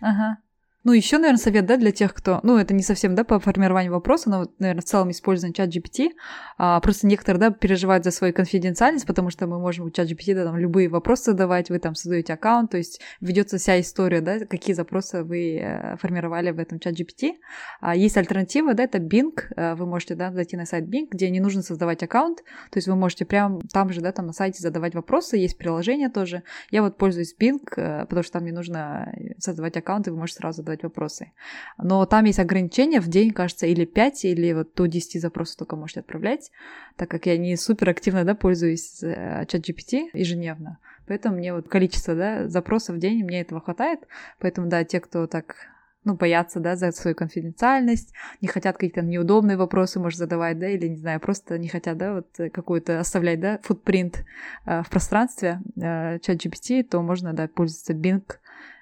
[0.00, 0.38] Ага.
[0.84, 3.92] Ну, еще, наверное, совет, да, для тех, кто, ну, это не совсем, да, по формированию
[3.92, 6.10] вопроса, но, наверное, в целом использование чат GPT.
[6.56, 10.36] А, просто некоторые, да, переживают за свою конфиденциальность, потому что мы можем у чат GPT,
[10.36, 14.38] да, там, любые вопросы задавать, вы там создаете аккаунт, то есть ведется вся история, да,
[14.46, 17.32] какие запросы вы э, формировали в этом чат GPT.
[17.80, 21.28] А, есть альтернатива, да, это Bing, э, вы можете, да, зайти на сайт Bing, где
[21.28, 22.38] не нужно создавать аккаунт,
[22.70, 26.08] то есть вы можете прямо там же, да, там на сайте задавать вопросы, есть приложение
[26.08, 26.44] тоже.
[26.70, 30.38] Я вот пользуюсь Bing, э, потому что там не нужно создавать аккаунт, и вы можете
[30.38, 31.32] сразу задавать вопросы.
[31.78, 35.76] Но там есть ограничения в день, кажется, или 5, или вот до 10 запросов только
[35.76, 36.50] можете отправлять,
[36.96, 40.78] так как я не супер активно, да, пользуюсь э, чат GPT ежедневно.
[41.06, 44.00] Поэтому мне вот количество, да, запросов в день, мне этого хватает.
[44.40, 45.56] Поэтому, да, те, кто так
[46.04, 50.86] ну, боятся, да, за свою конфиденциальность, не хотят какие-то неудобные вопросы, может, задавать, да, или,
[50.86, 54.24] не знаю, просто не хотят, да, вот какую-то оставлять, да, футпринт
[54.66, 58.22] э, в пространстве э, чат GPT, то можно, да, пользоваться Bing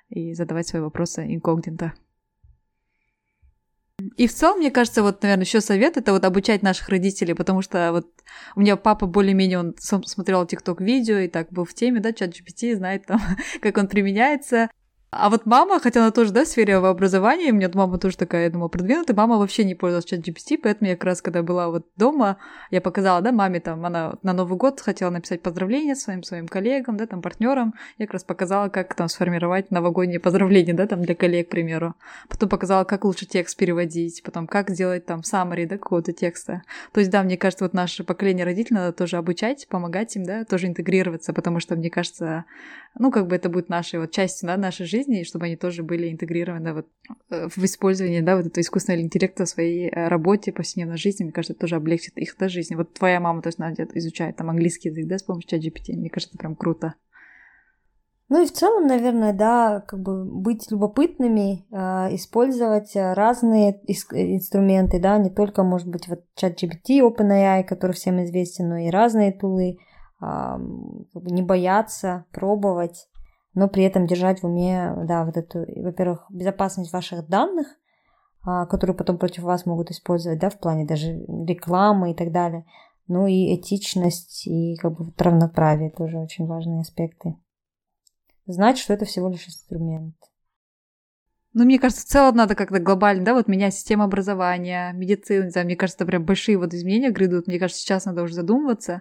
[0.09, 1.95] и задавать свои вопросы инкогнито.
[4.17, 7.63] И в целом, мне кажется, вот, наверное, еще совет это вот обучать наших родителей, потому
[7.63, 8.07] что вот
[8.55, 12.31] у меня папа более-менее, он смотрел ТикТок видео и так был в теме, да, чат
[12.31, 13.21] GPT, знает там,
[13.63, 14.69] как он применяется.
[15.19, 18.45] А вот мама, хотя она тоже, да, в сфере образования, у меня мама тоже такая,
[18.45, 21.69] я думаю, продвинутая, мама вообще не пользовалась чат GPT, поэтому я как раз, когда была
[21.69, 22.37] вот дома,
[22.71, 26.99] я показала, да, маме там, она на Новый год хотела написать поздравления своим своим коллегам,
[26.99, 31.15] да, там, партнерам, я как раз показала, как там сформировать новогодние поздравления, да, там, для
[31.15, 31.95] коллег, к примеру.
[32.29, 36.63] Потом показала, как лучше текст переводить, потом, как сделать там summary, да, какого-то текста.
[36.93, 40.45] То есть, да, мне кажется, вот наше поколение родителей надо тоже обучать, помогать им, да,
[40.45, 42.45] тоже интегрироваться, потому что, мне кажется,
[42.99, 45.57] ну, как бы это будет нашей вот частью, да, нашей жизни, жизни, и чтобы они
[45.57, 46.87] тоже были интегрированы вот
[47.31, 51.33] э, в использовании, да, вот этого искусственного интеллекта в своей э, работе, повседневной жизни, мне
[51.33, 52.75] кажется, это тоже облегчит их да, жизнь.
[52.75, 55.97] Вот твоя мама, то есть, она изучает там английский язык, да, с помощью чат GPT,
[55.97, 56.95] мне кажется, это прям круто.
[58.29, 65.19] Ну и в целом, наверное, да, как бы быть любопытными, э, использовать разные инструменты, да,
[65.19, 69.79] не только, может быть, вот чат GPT, OpenAI, который всем известен, но и разные тулы,
[70.19, 73.07] не бояться, пробовать
[73.57, 77.67] но при этом держать в уме, да, вот эту, во-первых, безопасность ваших данных,
[78.43, 82.67] а, которые потом против вас могут использовать, да, в плане даже рекламы и так далее.
[83.09, 87.35] Ну и этичность и как бы равноправие тоже очень важные аспекты.
[88.45, 90.17] Знать, что это всего лишь инструмент.
[91.55, 95.51] Ну, мне кажется, в целом надо как-то глобально, да, вот менять систему образования, медицину, не
[95.51, 97.47] знаю, мне кажется, это прям большие вот изменения грядут.
[97.47, 99.01] Мне кажется, сейчас надо уже задумываться,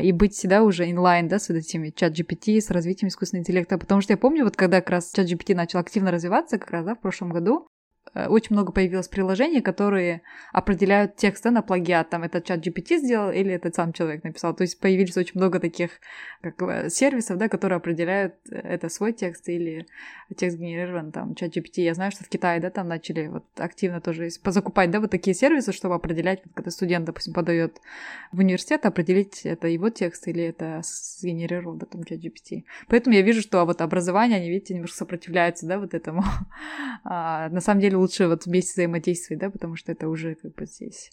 [0.00, 3.78] и быть всегда уже инлайн, да, с вот этими чат GPT, с развитием искусственного интеллекта.
[3.78, 6.84] Потому что я помню, вот когда как раз чат GPT начал активно развиваться, как раз,
[6.84, 7.66] да, в прошлом году,
[8.14, 12.10] очень много появилось приложений, которые определяют текст да, на плагиат.
[12.10, 14.54] Там это чат GPT сделал или это сам человек написал.
[14.54, 15.90] То есть появились очень много таких
[16.40, 19.86] как, э, сервисов, да, которые определяют, э, это свой текст или
[20.36, 21.82] текст генерирован там чат GPT.
[21.82, 25.34] Я знаю, что в Китае, да, там начали вот активно тоже позакупать, да, вот такие
[25.34, 27.80] сервисы, чтобы определять, вот, когда студент, допустим, подает
[28.32, 32.64] в университет, определить, это его текст или это сгенерировал, да, там чат GPT.
[32.88, 36.22] Поэтому я вижу, что вот образование, они, видите, немножко сопротивляются, да, вот этому.
[37.04, 40.66] А, на самом деле лучше вот вместе взаимодействовать, да, потому что это уже как бы
[40.66, 41.10] здесь.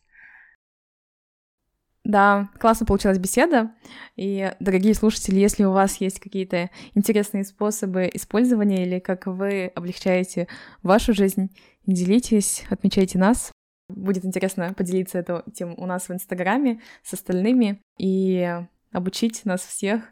[2.06, 3.72] Да, классно получилась беседа.
[4.16, 10.48] И, дорогие слушатели, если у вас есть какие-то интересные способы использования или как вы облегчаете
[10.84, 11.50] вашу жизнь,
[11.88, 13.52] делитесь, отмечайте нас.
[13.90, 18.56] Будет интересно поделиться этим тем у нас в Инстаграме с остальными и
[18.92, 20.04] обучить нас всех,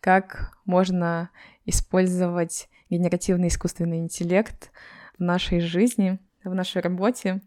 [0.00, 1.30] как можно
[1.64, 4.70] использовать генеративный искусственный интеллект
[5.18, 7.42] в нашей жизни, в нашей работе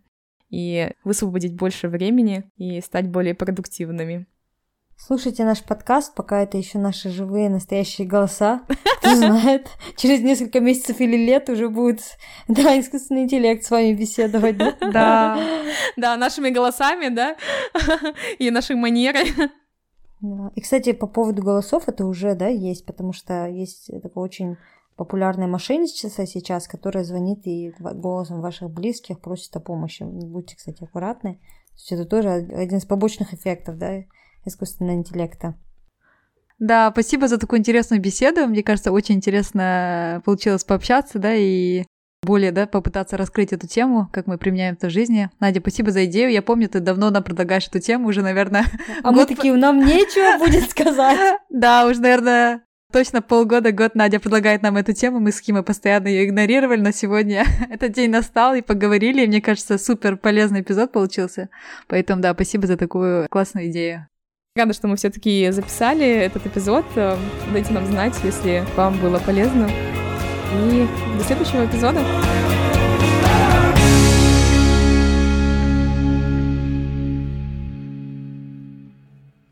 [0.49, 4.27] и высвободить больше времени и стать более продуктивными.
[4.97, 8.61] Слушайте наш подкаст, пока это еще наши живые, настоящие голоса.
[8.99, 9.67] Кто знает,
[9.97, 12.01] через несколько месяцев или лет уже будет,
[12.47, 14.57] да, искусственный интеллект с вами беседовать.
[14.57, 15.39] Да,
[15.97, 17.35] да, нашими голосами, да,
[18.37, 19.33] и нашей манерой.
[20.55, 24.57] И, кстати, по поводу голосов это уже, да, есть, потому что есть такое очень
[24.95, 30.03] популярное мошенничество сейчас, которое звонит и голосом ваших близких просит о помощи.
[30.03, 31.39] Будьте, кстати, аккуратны.
[31.89, 34.03] это тоже один из побочных эффектов, да,
[34.45, 35.55] искусственного интеллекта.
[36.59, 38.47] Да, спасибо за такую интересную беседу.
[38.47, 41.85] Мне кажется, очень интересно получилось пообщаться, да, и
[42.23, 45.31] более, да, попытаться раскрыть эту тему, как мы применяем это в жизни.
[45.39, 46.31] Надя, спасибо за идею.
[46.31, 48.65] Я помню, ты давно нам предлагаешь эту тему, уже, наверное...
[49.01, 49.15] А год...
[49.15, 51.39] мы такие, нам нечего будет сказать.
[51.49, 52.61] Да, уже, наверное,
[52.91, 56.91] точно полгода, год Надя предлагает нам эту тему, мы с Кимой постоянно ее игнорировали, но
[56.91, 61.49] сегодня этот день настал и поговорили, и мне кажется, супер полезный эпизод получился.
[61.87, 64.07] Поэтому, да, спасибо за такую классную идею.
[64.55, 66.85] Рада, что мы все-таки записали этот эпизод.
[67.53, 69.69] Дайте нам знать, если вам было полезно.
[70.53, 70.87] И
[71.17, 72.01] до следующего эпизода.